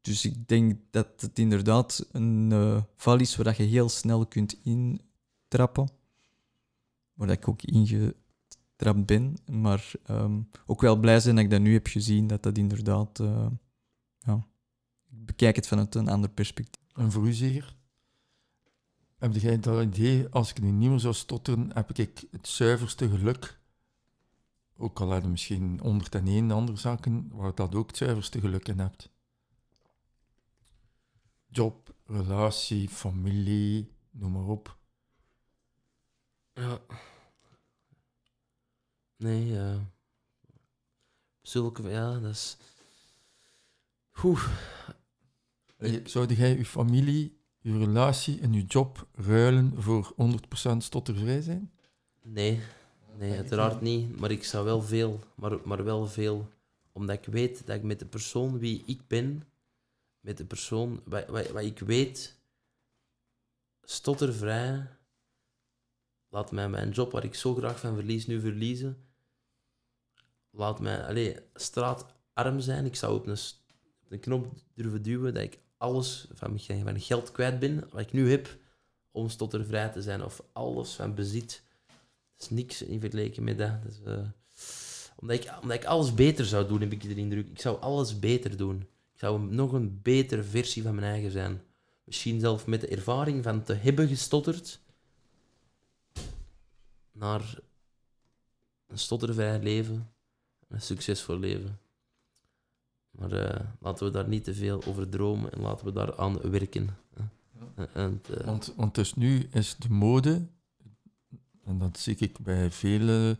dus 0.00 0.24
ik 0.24 0.48
denk 0.48 0.80
dat 0.90 1.20
het 1.20 1.38
inderdaad 1.38 2.08
een 2.12 2.50
uh, 2.52 2.82
val 2.96 3.20
is 3.20 3.36
waar 3.36 3.62
je 3.62 3.68
heel 3.68 3.88
snel 3.88 4.26
kunt 4.26 4.56
intrappen. 4.62 5.90
Waar 7.12 7.30
ik 7.30 7.48
ook 7.48 7.62
ingetrapt 7.62 9.06
ben. 9.06 9.36
Maar 9.50 9.92
ehm, 10.04 10.40
ook 10.66 10.80
wel 10.80 10.96
blij 10.96 11.20
zijn 11.20 11.34
dat 11.34 11.44
ik 11.44 11.50
dat 11.50 11.60
nu 11.60 11.72
heb 11.72 11.86
gezien, 11.86 12.26
dat 12.26 12.42
dat 12.42 12.58
inderdaad... 12.58 13.18
Uh, 13.18 13.46
ja, 14.18 14.46
ik 15.10 15.26
bekijk 15.26 15.56
het 15.56 15.66
vanuit 15.66 15.94
een 15.94 16.08
ander 16.08 16.30
perspectief. 16.30 16.82
En 16.94 17.12
voor 17.12 17.26
u 17.26 17.32
zeker? 17.32 17.76
Heb 19.22 19.34
jij 19.34 19.60
dat 19.60 19.82
idee, 19.82 20.28
als 20.28 20.50
ik 20.50 20.60
nu 20.60 20.70
niet 20.70 20.90
meer 20.90 21.00
zou 21.00 21.14
stotteren, 21.14 21.70
heb 21.74 21.98
ik 21.98 22.26
het 22.30 22.48
zuiverste 22.48 23.08
geluk? 23.08 23.58
Ook 24.76 25.00
al 25.00 25.10
heb 25.10 25.22
je 25.22 25.28
misschien 25.28 25.80
101 25.82 26.50
andere 26.50 26.78
zaken 26.78 27.28
waar 27.32 27.54
dat 27.54 27.74
ook 27.74 27.86
het 27.86 27.96
zuiverste 27.96 28.40
geluk 28.40 28.68
in 28.68 28.78
hebt. 28.78 29.10
Job, 31.46 31.94
relatie, 32.06 32.88
familie, 32.88 33.92
noem 34.10 34.32
maar 34.32 34.46
op. 34.46 34.78
Ja. 36.52 36.80
Nee, 39.16 39.46
ja. 39.46 39.92
Zulke, 41.42 41.88
ja, 41.88 42.18
dat 42.18 42.30
is... 42.30 42.56
Oeh. 44.22 44.48
Zou 46.04 46.34
jij 46.34 46.56
je 46.56 46.64
familie 46.64 47.41
je 47.62 47.78
relatie 47.78 48.40
en 48.40 48.52
je 48.52 48.64
job 48.64 49.06
ruilen 49.14 49.82
voor 49.82 50.14
100% 50.74 50.76
stottervrij 50.76 51.40
zijn? 51.40 51.72
Nee, 52.22 52.60
nee, 53.18 53.36
uiteraard 53.36 53.80
niet. 53.80 54.20
Maar 54.20 54.30
ik 54.30 54.44
zou 54.44 54.64
wel 54.64 54.82
veel, 54.82 55.20
maar, 55.34 55.58
maar 55.64 55.84
wel 55.84 56.06
veel. 56.06 56.48
Omdat 56.92 57.16
ik 57.16 57.32
weet 57.32 57.66
dat 57.66 57.76
ik 57.76 57.82
met 57.82 57.98
de 57.98 58.06
persoon 58.06 58.58
wie 58.58 58.82
ik 58.86 59.06
ben, 59.06 59.42
met 60.20 60.36
de 60.36 60.44
persoon 60.44 61.00
wat, 61.04 61.26
wat, 61.26 61.50
wat 61.50 61.62
ik 61.62 61.78
weet, 61.78 62.38
stottervrij, 63.82 64.88
laat 66.28 66.52
mij 66.52 66.68
mijn 66.68 66.90
job 66.90 67.12
waar 67.12 67.24
ik 67.24 67.34
zo 67.34 67.54
graag 67.54 67.80
van 67.80 67.94
verlies 67.94 68.26
nu 68.26 68.40
verliezen. 68.40 68.96
Laat 70.50 70.80
mij 70.80 71.06
allez, 71.06 71.38
straatarm 71.54 72.60
zijn. 72.60 72.84
Ik 72.84 72.96
zou 72.96 73.14
op 73.14 73.26
een, 73.26 73.38
op 74.04 74.12
een 74.12 74.20
knop 74.20 74.46
durven 74.74 75.02
duwen 75.02 75.34
dat 75.34 75.42
ik 75.42 75.58
alles 75.82 76.26
van 76.32 76.58
mijn 76.84 77.00
geld 77.00 77.32
kwijt 77.32 77.58
ben, 77.58 77.88
wat 77.90 78.00
ik 78.00 78.12
nu 78.12 78.30
heb, 78.30 78.56
om 79.10 79.28
stottervrij 79.28 79.88
te 79.88 80.02
zijn. 80.02 80.24
Of 80.24 80.42
alles 80.52 80.92
van 80.92 81.14
bezit. 81.14 81.62
Is 82.38 82.50
niks 82.50 82.82
in 82.82 83.00
vergelijking 83.00 83.46
met 83.46 83.58
dat. 83.58 83.72
is, 83.88 84.00
uh, 84.06 84.18
omdat, 85.16 85.36
ik, 85.36 85.52
omdat 85.62 85.76
ik 85.76 85.84
alles 85.84 86.14
beter 86.14 86.44
zou 86.44 86.68
doen, 86.68 86.80
heb 86.80 86.92
ik 86.92 87.02
de 87.02 87.14
indruk. 87.14 87.48
Ik 87.48 87.60
zou 87.60 87.80
alles 87.80 88.18
beter 88.18 88.56
doen. 88.56 88.80
Ik 89.12 89.18
zou 89.18 89.40
nog 89.40 89.72
een 89.72 90.00
betere 90.02 90.42
versie 90.42 90.82
van 90.82 90.94
mijn 90.94 91.06
eigen 91.06 91.30
zijn. 91.30 91.62
Misschien 92.04 92.40
zelf 92.40 92.66
met 92.66 92.80
de 92.80 92.88
ervaring 92.88 93.42
van 93.42 93.62
te 93.62 93.74
hebben 93.74 94.08
gestotterd 94.08 94.80
naar 97.12 97.58
een 98.86 98.98
stottervrij 98.98 99.58
leven, 99.58 100.12
een 100.68 100.80
succesvol 100.80 101.38
leven. 101.38 101.81
Maar 103.12 103.32
uh, 103.32 103.60
laten 103.80 104.06
we 104.06 104.12
daar 104.12 104.28
niet 104.28 104.44
te 104.44 104.54
veel 104.54 104.84
over 104.84 105.08
dromen 105.08 105.52
en 105.52 105.60
laten 105.60 105.86
we 105.86 105.92
daar 105.92 106.18
aan 106.18 106.50
werken. 106.50 106.96
Ja. 107.16 107.86
En, 107.92 108.22
uh, 108.30 108.36
want, 108.36 108.72
want 108.76 108.94
dus 108.94 109.14
nu 109.14 109.48
is 109.50 109.76
de 109.76 109.90
mode, 109.90 110.46
en 111.64 111.78
dat 111.78 111.98
zie 111.98 112.16
ik 112.16 112.38
bij 112.38 112.70
vele 112.70 113.38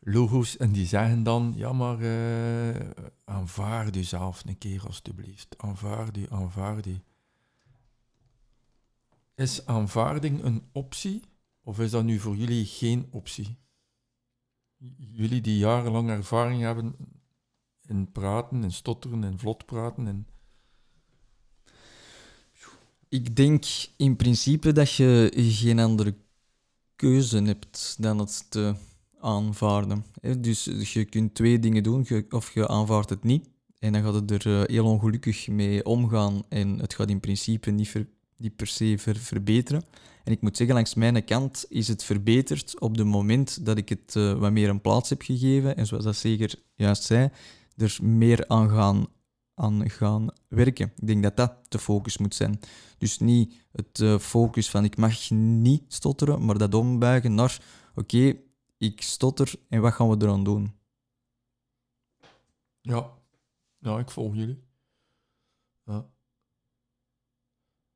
logo's, 0.00 0.56
en 0.56 0.72
die 0.72 0.86
zeggen 0.86 1.22
dan, 1.22 1.52
ja 1.56 1.72
maar 1.72 2.00
uh, 2.00 2.90
aanvaard 3.24 3.96
u 3.96 4.02
zelf 4.02 4.44
een 4.46 4.58
keer 4.58 4.86
alstublieft. 4.86 5.54
Aanvaard 5.58 6.16
u, 6.16 6.26
aanvaard 6.30 6.86
u. 6.86 7.00
Is 9.34 9.66
aanvaarding 9.66 10.42
een 10.42 10.62
optie, 10.72 11.22
of 11.62 11.80
is 11.80 11.90
dat 11.90 12.04
nu 12.04 12.18
voor 12.18 12.36
jullie 12.36 12.64
geen 12.64 13.08
optie? 13.10 13.58
Jullie 14.96 15.40
die 15.40 15.58
jarenlang 15.58 16.10
ervaring 16.10 16.60
hebben, 16.60 16.96
en 17.86 18.12
praten 18.12 18.62
en 18.62 18.72
stotteren 18.72 19.24
en 19.24 19.38
vlot 19.38 19.66
praten. 19.66 20.06
En... 20.06 20.26
Ik 23.08 23.36
denk 23.36 23.64
in 23.96 24.16
principe 24.16 24.72
dat 24.72 24.92
je 24.92 25.30
geen 25.34 25.78
andere 25.78 26.14
keuze 26.96 27.42
hebt 27.42 27.96
dan 27.98 28.18
het 28.18 28.50
te 28.50 28.74
aanvaarden. 29.18 30.04
Dus, 30.38 30.64
je 30.92 31.04
kunt 31.04 31.34
twee 31.34 31.58
dingen 31.58 31.82
doen, 31.82 32.06
of 32.30 32.54
je 32.54 32.68
aanvaardt 32.68 33.10
het 33.10 33.24
niet. 33.24 33.48
En 33.78 33.92
dan 33.92 34.02
gaat 34.02 34.14
het 34.14 34.30
er 34.30 34.60
eh, 34.60 34.68
heel 34.74 34.84
ongelukkig 34.84 35.48
mee 35.48 35.84
omgaan 35.84 36.42
en 36.48 36.78
het 36.78 36.94
gaat 36.94 37.10
in 37.10 37.20
principe 37.20 37.70
niet 37.70 38.56
per 38.56 38.66
se 38.66 38.94
verbeteren. 38.98 39.84
En 40.24 40.32
ik 40.32 40.40
moet 40.40 40.56
zeggen, 40.56 40.74
langs 40.74 40.94
mijn 40.94 41.24
kant 41.24 41.64
is 41.68 41.88
het 41.88 42.04
verbeterd 42.04 42.80
op 42.80 42.96
het 42.96 43.06
moment 43.06 43.66
dat 43.66 43.78
ik 43.78 43.88
het 43.88 44.14
uh, 44.14 44.32
wat 44.32 44.52
meer 44.52 44.68
een 44.68 44.80
plaats 44.80 45.08
heb 45.08 45.22
gegeven. 45.22 45.76
En 45.76 45.86
zoals 45.86 46.04
dat 46.04 46.16
zeker 46.16 46.54
juist 46.74 47.02
zei, 47.02 47.30
er 47.76 47.98
meer 48.02 48.48
aan 48.48 48.70
gaan, 48.70 49.06
aan 49.54 49.90
gaan 49.90 50.28
werken. 50.48 50.92
Ik 50.96 51.06
denk 51.06 51.22
dat 51.22 51.36
dat 51.36 51.70
de 51.70 51.78
focus 51.78 52.18
moet 52.18 52.34
zijn. 52.34 52.60
Dus 52.98 53.18
niet 53.18 53.66
het 53.72 53.98
uh, 53.98 54.18
focus 54.18 54.70
van 54.70 54.84
ik 54.84 54.96
mag 54.96 55.30
niet 55.30 55.92
stotteren, 55.92 56.44
maar 56.44 56.58
dat 56.58 56.74
ombuigen 56.74 57.34
naar 57.34 57.62
oké, 57.94 58.36
ik 58.78 59.02
stotter 59.02 59.54
en 59.68 59.80
wat 59.80 59.92
gaan 59.92 60.08
we 60.08 60.16
eraan 60.24 60.44
doen? 60.44 60.74
Ja, 62.80 63.10
ja 63.78 63.98
ik 63.98 64.10
volg 64.10 64.34
jullie. 64.34 64.62
Ja. 65.84 66.06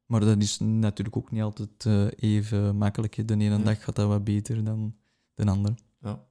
Maar 0.06 0.20
dat 0.20 0.42
is 0.42 0.58
natuurlijk 0.58 1.16
ook 1.16 1.30
niet 1.30 1.42
altijd 1.42 1.84
uh, 1.84 2.08
even 2.16 2.76
makkelijk. 2.76 3.28
De 3.28 3.34
ene 3.34 3.62
dag 3.62 3.84
gaat 3.84 3.96
dat 3.96 4.08
wat 4.08 4.24
beter 4.24 4.64
dan 4.64 4.96
de 5.34 5.46
andere. 5.46 5.74
Ja 6.00 6.28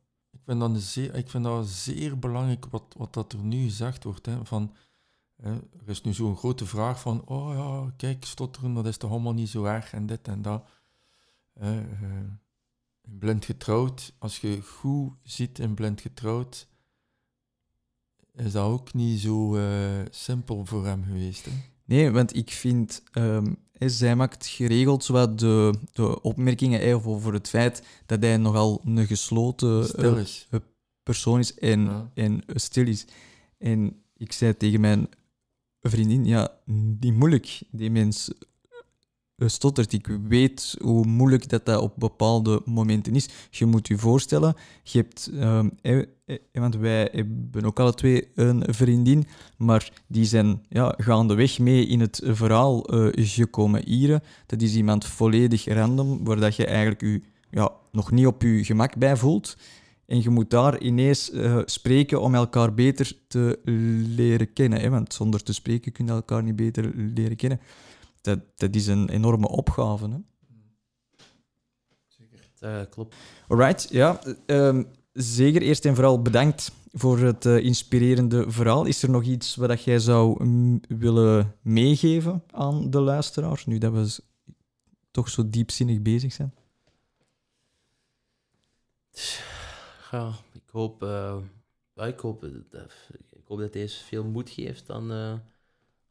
vind, 0.48 0.60
dat 0.60 0.82
zeer, 0.82 1.16
ik 1.16 1.30
vind 1.30 1.44
dat 1.44 1.68
zeer 1.68 2.20
belangrijk 2.20 2.66
wat, 2.66 2.96
wat 2.98 3.14
dat 3.14 3.34
er 3.34 3.40
nu 3.40 3.64
gezegd 3.64 4.04
wordt. 4.04 4.26
Hè, 4.26 4.46
van, 4.46 4.76
hè, 5.36 5.52
er 5.54 5.90
is 5.90 6.02
nu 6.02 6.14
zo'n 6.14 6.38
grote 6.38 6.66
vraag 6.66 7.00
van, 7.00 7.26
oh 7.26 7.54
ja, 7.54 7.94
kijk, 7.98 8.26
stotteren, 8.26 8.74
dat 8.74 8.86
is 8.86 8.98
toch 8.98 9.12
allemaal 9.12 9.34
niet 9.34 9.50
zo 9.50 9.64
erg 9.64 9.94
en 9.94 10.06
dit 10.06 10.28
en 10.28 10.42
dat. 10.42 10.70
Hè, 11.54 11.82
uh, 11.82 12.32
blind 13.02 13.46
getrouwd, 13.46 14.14
als 14.18 14.40
je 14.40 14.62
goed 14.62 15.14
ziet 15.24 15.60
in 15.60 15.74
blind 15.74 16.02
getrouwd, 16.02 16.68
is 18.34 18.52
dat 18.52 18.66
ook 18.66 18.94
niet 18.94 19.20
zo 19.20 19.58
uh, 19.58 20.06
simpel 20.10 20.66
voor 20.66 20.86
hem 20.86 21.04
geweest. 21.04 21.46
Hè? 21.46 21.52
Nee, 21.88 22.12
want 22.12 22.36
ik 22.36 22.52
vind, 22.52 23.04
um, 23.14 23.58
zij 23.78 24.16
maakt 24.16 24.48
geregeld 24.48 25.04
zowat 25.04 25.40
de, 25.40 25.74
de 25.92 26.22
opmerkingen 26.22 27.04
over 27.06 27.34
het 27.34 27.50
feit 27.50 27.84
dat 28.06 28.22
hij 28.22 28.38
nogal 28.38 28.82
een 28.86 29.08
gesloten 29.08 29.88
uh, 30.00 30.60
persoon 31.04 31.40
is 31.40 31.54
en, 31.54 31.82
ja. 31.84 32.12
en 32.14 32.44
stil 32.48 32.88
is. 32.88 33.06
En 33.58 34.02
ik 34.18 34.32
zei 34.32 34.58
tegen 34.58 34.82
mijn 34.82 35.10
vriendin, 35.82 36.26
ja, 36.26 36.58
die 37.00 37.14
moeilijk, 37.14 37.62
die 37.72 37.92
mens 37.92 38.32
stottert. 39.46 39.94
Ik 39.94 40.08
weet 40.28 40.76
hoe 40.82 41.06
moeilijk 41.06 41.50
dat, 41.50 41.66
dat 41.66 41.82
op 41.82 41.94
bepaalde 41.96 42.62
momenten 42.66 43.16
is. 43.16 43.30
Je 43.50 43.66
moet 43.66 43.88
je 43.88 43.98
voorstellen, 43.98 44.56
je 44.84 44.98
hebt, 44.98 45.32
um, 45.34 45.72
eh, 45.82 45.98
eh, 46.26 46.38
want 46.52 46.76
wij 46.76 47.10
hebben 47.12 47.66
ook 47.66 47.80
alle 47.80 47.94
twee 47.94 48.28
een 48.36 48.64
vriendin, 48.68 49.28
maar 49.58 49.92
die 50.08 50.26
zijn 50.26 50.62
ja, 50.70 50.94
gaandeweg 50.98 51.60
mee 51.60 51.88
in 51.88 52.00
het 52.00 52.22
verhaal 52.24 52.94
uh, 52.94 53.10
gekomen 53.14 53.82
hier. 53.86 54.24
Dat 54.46 54.62
is 54.62 54.76
iemand 54.76 55.06
volledig 55.06 55.66
random, 55.66 56.24
waar 56.24 56.40
dat 56.40 56.56
je 56.56 56.66
eigenlijk 56.66 57.02
je 57.02 57.22
ja, 57.50 57.72
nog 57.92 58.12
niet 58.12 58.28
op 58.28 58.42
je 58.42 58.64
gemak 58.64 58.98
bij 58.98 59.18
voelt. 59.18 59.58
En 60.06 60.22
je 60.22 60.30
moet 60.30 60.50
daar 60.50 60.82
ineens 60.82 61.32
spreken 61.66 62.22
om 62.22 62.36
elkaar 62.36 62.74
beter 62.74 63.12
te 63.28 63.60
leren 64.16 64.54
kennen. 64.54 64.80
Hè? 64.82 64.90
Want 64.90 65.14
zonder 65.14 65.44
te 65.44 65.54
spreken 65.54 65.92
kun 65.92 66.06
je 66.06 66.12
elkaar 66.12 66.44
niet 66.44 66.56
beter 66.56 66.92
leren 66.96 67.36
kennen 67.36 67.60
dat, 68.28 68.40
dat 68.56 68.76
is 68.76 68.88
een 68.88 69.10
enorme 69.10 69.48
opgave. 69.48 70.10
Hè? 70.10 70.18
Zeker. 72.08 72.40
Dat 72.60 72.90
klopt. 72.90 73.16
Alright, 73.48 73.88
ja. 73.90 74.22
Um, 74.46 74.88
zeker 75.14 75.62
eerst 75.62 75.86
en 75.86 75.96
vooral 75.96 76.22
bedankt 76.22 76.72
voor 76.92 77.20
het 77.20 77.46
eh, 77.46 77.58
inspirerende 77.58 78.52
verhaal. 78.52 78.86
Is 78.86 79.04
er 79.04 79.10
nog 79.10 79.24
iets 79.24 79.56
wat 79.56 79.84
jij 79.84 80.00
zou 80.00 80.44
mm, 80.44 80.82
willen 80.88 81.56
meegeven 81.62 82.44
aan 82.52 82.90
de 82.90 83.00
luisteraars, 83.00 83.66
nu 83.66 83.78
dat 83.78 83.94
we 83.94 84.22
toch 85.12 85.30
zo 85.30 85.50
diepzinnig 85.50 86.02
bezig 86.02 86.34
zijn? 86.34 86.54
Ja, 90.12 90.34
ik 90.54 90.70
hoop, 90.72 91.04
uh, 91.04 91.38
ik 91.96 92.20
hoop, 92.20 92.42
dat, 92.70 92.92
ik 93.10 93.44
hoop 93.48 93.60
dat 93.60 93.74
deze 93.74 94.04
veel 94.04 94.24
moed 94.24 94.50
geeft 94.50 94.90
aan, 94.90 95.12
uh, 95.12 95.34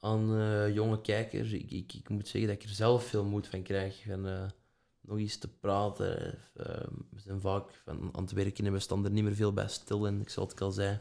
aan 0.06 0.34
uh, 0.34 0.74
jonge 0.74 1.00
kijkers. 1.00 1.52
Ik, 1.52 1.70
ik, 1.70 1.92
ik, 1.92 2.08
moet 2.08 2.28
zeggen 2.28 2.50
dat 2.50 2.62
ik 2.62 2.68
er 2.68 2.74
zelf 2.74 3.04
veel 3.04 3.24
moed 3.24 3.46
van 3.46 3.62
krijg. 3.62 4.02
Van, 4.06 4.50
nog 5.00 5.18
eens 5.18 5.36
te 5.36 5.48
praten. 5.48 6.38
we 7.10 7.20
zijn 7.20 7.40
vaak 7.40 7.70
van, 7.84 8.08
aan 8.12 8.22
het 8.22 8.32
werken 8.32 8.66
en 8.66 8.72
we 8.72 8.78
staan 8.78 9.04
er 9.04 9.10
niet 9.10 9.24
meer 9.24 9.34
veel 9.34 9.52
bij 9.52 9.68
stil. 9.68 10.06
En 10.06 10.20
ik 10.20 10.28
zal 10.28 10.46
het 10.46 10.60
al 10.60 10.70
zeggen, 10.70 11.00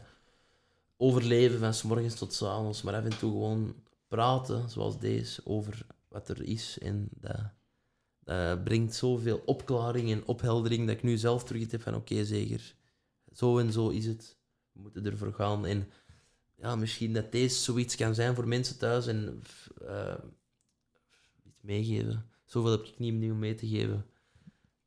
overleven 0.96 1.58
van 1.58 1.74
s 1.74 1.82
morgens 1.82 2.14
tot 2.14 2.32
s 2.34 2.42
avonds. 2.42 2.82
Maar 2.82 2.94
af 2.94 3.04
en 3.04 3.18
toe 3.18 3.30
gewoon 3.30 3.74
praten, 4.08 4.70
zoals 4.70 4.98
deze, 4.98 5.40
over 5.44 5.86
wat 6.08 6.28
er 6.28 6.42
is. 6.42 6.78
En 6.78 7.08
dat, 7.20 8.64
brengt 8.64 8.94
zoveel 8.94 9.42
opklaring 9.44 10.10
en 10.10 10.26
opheldering 10.26 10.86
dat 10.86 10.96
ik 10.96 11.02
nu 11.02 11.16
zelf 11.16 11.44
terug 11.44 11.70
heb 11.70 11.82
van 11.82 11.94
oké, 11.94 12.24
zeker 12.24 12.74
zo 13.36 13.58
en 13.58 13.72
zo 13.72 13.88
is 13.88 14.06
het. 14.06 14.36
We 14.72 14.80
moeten 14.80 15.06
ervoor 15.06 15.32
gaan. 15.32 15.66
En 15.66 15.88
ja, 16.56 16.76
misschien 16.76 17.12
dat 17.12 17.32
deze 17.32 17.56
zoiets 17.56 17.96
kan 17.96 18.14
zijn 18.14 18.34
voor 18.34 18.48
mensen 18.48 18.78
thuis 18.78 19.06
en 19.06 19.42
uh, 19.82 20.14
iets 21.44 21.60
meegeven. 21.60 22.24
Zoveel 22.44 22.70
heb 22.70 22.84
ik 22.84 22.98
niet 22.98 23.12
opnieuw 23.12 23.34
mee 23.34 23.54
te 23.54 23.66
geven. 23.66 24.04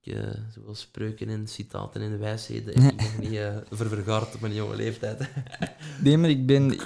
Ik, 0.01 0.13
uh, 0.13 0.30
zoveel 0.53 0.76
spreuken 0.76 1.30
en 1.30 1.47
citaten 1.47 2.01
en 2.01 2.20
wijsheden 2.20 2.82
heb 2.82 2.93
ik 2.93 3.01
nog 3.01 3.17
niet 3.17 3.32
uh, 3.32 3.57
ververgaard 3.72 4.36
op 4.36 4.41
mijn 4.41 4.53
jonge 4.53 4.76
leeftijd. 4.76 5.30
nee, 6.03 6.17
maar 6.17 6.30
ik 6.30 6.45
ben... 6.45 6.78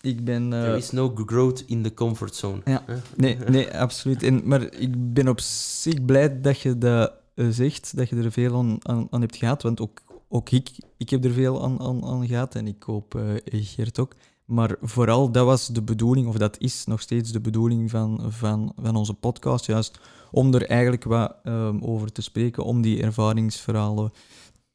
Ik 0.00 0.24
ben 0.24 0.50
There 0.50 0.76
is 0.76 0.90
no 0.90 1.14
growth 1.14 1.64
in 1.66 1.82
the 1.82 1.94
comfort 1.94 2.34
zone. 2.34 2.60
Ja. 2.64 2.84
Nee, 3.16 3.36
nee, 3.48 3.78
absoluut. 3.78 4.22
En, 4.22 4.48
maar 4.48 4.72
ik 4.72 5.14
ben 5.14 5.28
op 5.28 5.40
zich 5.40 6.04
blij 6.04 6.40
dat 6.40 6.60
je 6.60 6.78
dat 6.78 7.12
zegt, 7.34 7.96
dat 7.96 8.08
je 8.08 8.16
er 8.16 8.32
veel 8.32 8.58
aan, 8.58 8.78
aan, 8.82 9.06
aan 9.10 9.20
hebt 9.20 9.36
gehad, 9.36 9.62
want 9.62 9.80
ook 9.80 10.02
ook 10.34 10.50
ik, 10.50 10.70
ik 10.96 11.10
heb 11.10 11.24
er 11.24 11.32
veel 11.32 11.64
aan, 11.64 11.80
aan, 11.80 12.04
aan 12.04 12.26
gehad 12.26 12.54
en 12.54 12.66
ik 12.66 12.82
hoop 12.82 13.14
uh, 13.14 13.34
Geert 13.44 13.98
ook. 13.98 14.14
Maar 14.44 14.76
vooral, 14.80 15.30
dat 15.30 15.44
was 15.44 15.66
de 15.66 15.82
bedoeling, 15.82 16.26
of 16.26 16.36
dat 16.36 16.58
is 16.58 16.84
nog 16.84 17.00
steeds 17.00 17.32
de 17.32 17.40
bedoeling 17.40 17.90
van, 17.90 18.32
van, 18.32 18.72
van 18.76 18.96
onze 18.96 19.14
podcast, 19.14 19.66
juist 19.66 20.00
om 20.30 20.54
er 20.54 20.66
eigenlijk 20.66 21.04
wat 21.04 21.36
um, 21.44 21.82
over 21.82 22.12
te 22.12 22.22
spreken, 22.22 22.64
om 22.64 22.82
die 22.82 23.02
ervaringsverhalen 23.02 24.12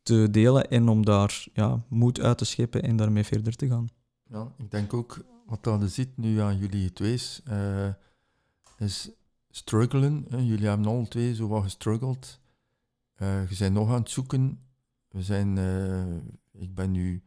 te 0.03 0.27
delen 0.31 0.69
en 0.69 0.89
om 0.89 1.05
daar 1.05 1.47
ja, 1.53 1.83
moed 1.87 2.19
uit 2.19 2.37
te 2.37 2.45
scheppen 2.45 2.83
en 2.83 2.95
daarmee 2.95 3.23
verder 3.23 3.55
te 3.55 3.67
gaan. 3.67 3.87
Ja, 4.29 4.51
ik 4.57 4.71
denk 4.71 4.93
ook, 4.93 5.19
wat 5.45 5.65
er 5.81 5.89
zit 5.89 6.17
nu 6.17 6.39
aan 6.39 6.57
jullie 6.57 6.93
twee, 6.93 7.19
uh, 7.49 7.87
is 8.77 9.09
struggelen. 9.49 10.25
Jullie 10.29 10.67
hebben 10.67 10.87
alle 10.87 11.07
twee 11.07 11.35
zo 11.35 11.47
wat 11.47 11.63
gestruggeld. 11.63 12.39
Uh, 13.17 13.49
je 13.49 13.55
bent 13.59 13.73
nog 13.73 13.89
aan 13.89 13.99
het 13.99 14.09
zoeken 14.09 14.59
we 15.09 15.23
zijn, 15.23 15.57
uh, 15.57 16.15
ik 16.51 16.75
ben 16.75 16.91
nu, 16.91 17.23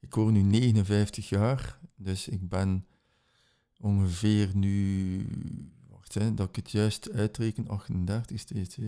ik 0.00 0.12
hoor 0.12 0.32
nu 0.32 0.42
59 0.42 1.28
jaar, 1.28 1.80
dus 1.94 2.28
ik 2.28 2.48
ben 2.48 2.86
ongeveer 3.80 4.56
nu, 4.56 5.26
wacht 5.88 6.14
hè, 6.14 6.34
dat 6.34 6.48
ik 6.48 6.56
het 6.56 6.70
juist 6.70 7.10
uitreken, 7.10 7.68
38 7.68 8.40
steeds. 8.40 8.78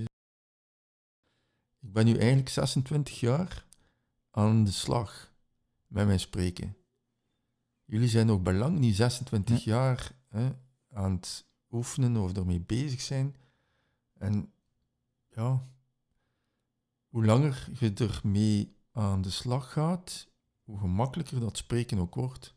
Ik 1.80 1.92
ben 1.92 2.04
nu 2.04 2.16
eigenlijk 2.16 2.48
26 2.48 3.20
jaar 3.20 3.66
aan 4.30 4.64
de 4.64 4.70
slag 4.70 5.32
met 5.86 6.06
mijn 6.06 6.20
spreken. 6.20 6.76
Jullie 7.84 8.08
zijn 8.08 8.26
nog 8.26 8.42
belang 8.42 8.78
niet 8.78 8.96
26 8.96 9.64
jaar 9.64 10.12
hè, 10.28 10.50
aan 10.92 11.12
het 11.12 11.46
oefenen 11.70 12.16
of 12.16 12.36
ermee 12.36 12.60
bezig 12.60 13.00
zijn. 13.00 13.36
En 14.18 14.52
ja, 15.28 15.68
hoe 17.10 17.24
langer 17.24 17.68
je 17.78 17.92
ermee 17.94 18.76
aan 18.92 19.22
de 19.22 19.30
slag 19.30 19.72
gaat, 19.72 20.28
hoe 20.62 20.78
gemakkelijker 20.78 21.40
dat 21.40 21.56
spreken 21.56 21.98
ook 21.98 22.14
wordt. 22.14 22.54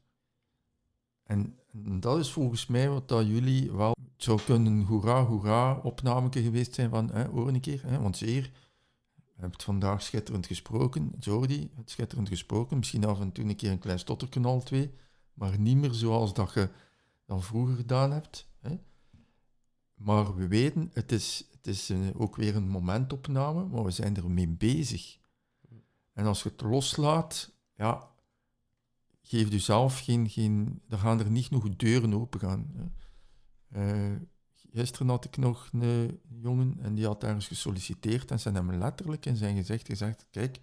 En, 1.23 1.59
dat 1.99 2.19
is 2.19 2.31
volgens 2.31 2.67
mij 2.67 2.89
wat 2.89 3.07
dat 3.07 3.27
jullie 3.27 3.71
wel... 3.71 3.95
Het 4.13 4.23
zou 4.23 4.41
kunnen 4.41 4.73
een 4.73 4.85
hoera, 4.85 5.25
hoera 5.25 5.75
opname 5.75 6.29
geweest 6.31 6.73
zijn 6.73 6.89
van, 6.89 7.11
hè, 7.11 7.25
hoor 7.25 7.47
een 7.47 7.59
keer, 7.59 7.81
hè, 7.85 7.99
want 7.99 8.17
zeer... 8.17 8.51
Je 9.35 9.41
hebt 9.41 9.63
vandaag 9.63 10.01
schitterend 10.01 10.45
gesproken, 10.45 11.13
Jordi, 11.19 11.71
het 11.75 11.89
schitterend 11.89 12.27
gesproken. 12.27 12.77
Misschien 12.77 13.05
af 13.05 13.19
en 13.19 13.31
toe 13.31 13.45
een 13.45 13.55
keer 13.55 13.71
een 13.71 13.79
klein 13.79 13.99
stotterken 13.99 14.45
al 14.45 14.63
twee, 14.63 14.93
maar 15.33 15.59
niet 15.59 15.77
meer 15.77 15.93
zoals 15.93 16.33
dat 16.33 16.53
je 16.53 16.69
dan 17.25 17.41
vroeger 17.41 17.75
gedaan 17.75 18.11
hebt. 18.11 18.47
Hè. 18.59 18.79
Maar 19.93 20.35
we 20.35 20.47
weten, 20.47 20.89
het 20.93 21.11
is, 21.11 21.49
het 21.63 21.75
is 21.75 21.91
ook 22.15 22.35
weer 22.35 22.55
een 22.55 22.67
momentopname, 22.67 23.65
maar 23.65 23.83
we 23.83 23.91
zijn 23.91 24.15
ermee 24.15 24.47
bezig. 24.47 25.17
En 26.13 26.25
als 26.25 26.43
je 26.43 26.49
het 26.49 26.61
loslaat, 26.61 27.51
ja, 27.75 28.09
geef 29.21 29.49
jezelf 29.49 29.99
geen, 29.99 30.29
geen... 30.29 30.81
Dan 30.87 30.99
gaan 30.99 31.19
er 31.19 31.31
niet 31.31 31.45
genoeg 31.45 31.75
deuren 31.75 32.13
open 32.13 32.39
gaan. 32.39 32.93
Uh, 33.75 34.15
gisteren 34.71 35.09
had 35.09 35.25
ik 35.25 35.37
nog 35.37 35.69
een 35.71 36.19
jongen 36.41 36.77
en 36.81 36.95
die 36.95 37.05
had 37.05 37.23
ergens 37.23 37.47
gesolliciteerd 37.47 38.31
en 38.31 38.39
ze 38.39 38.49
hebben 38.49 38.69
hem 38.69 38.79
letterlijk 38.79 39.25
in 39.25 39.35
zijn 39.35 39.55
gezicht 39.55 39.87
gezegd, 39.87 40.27
kijk, 40.29 40.59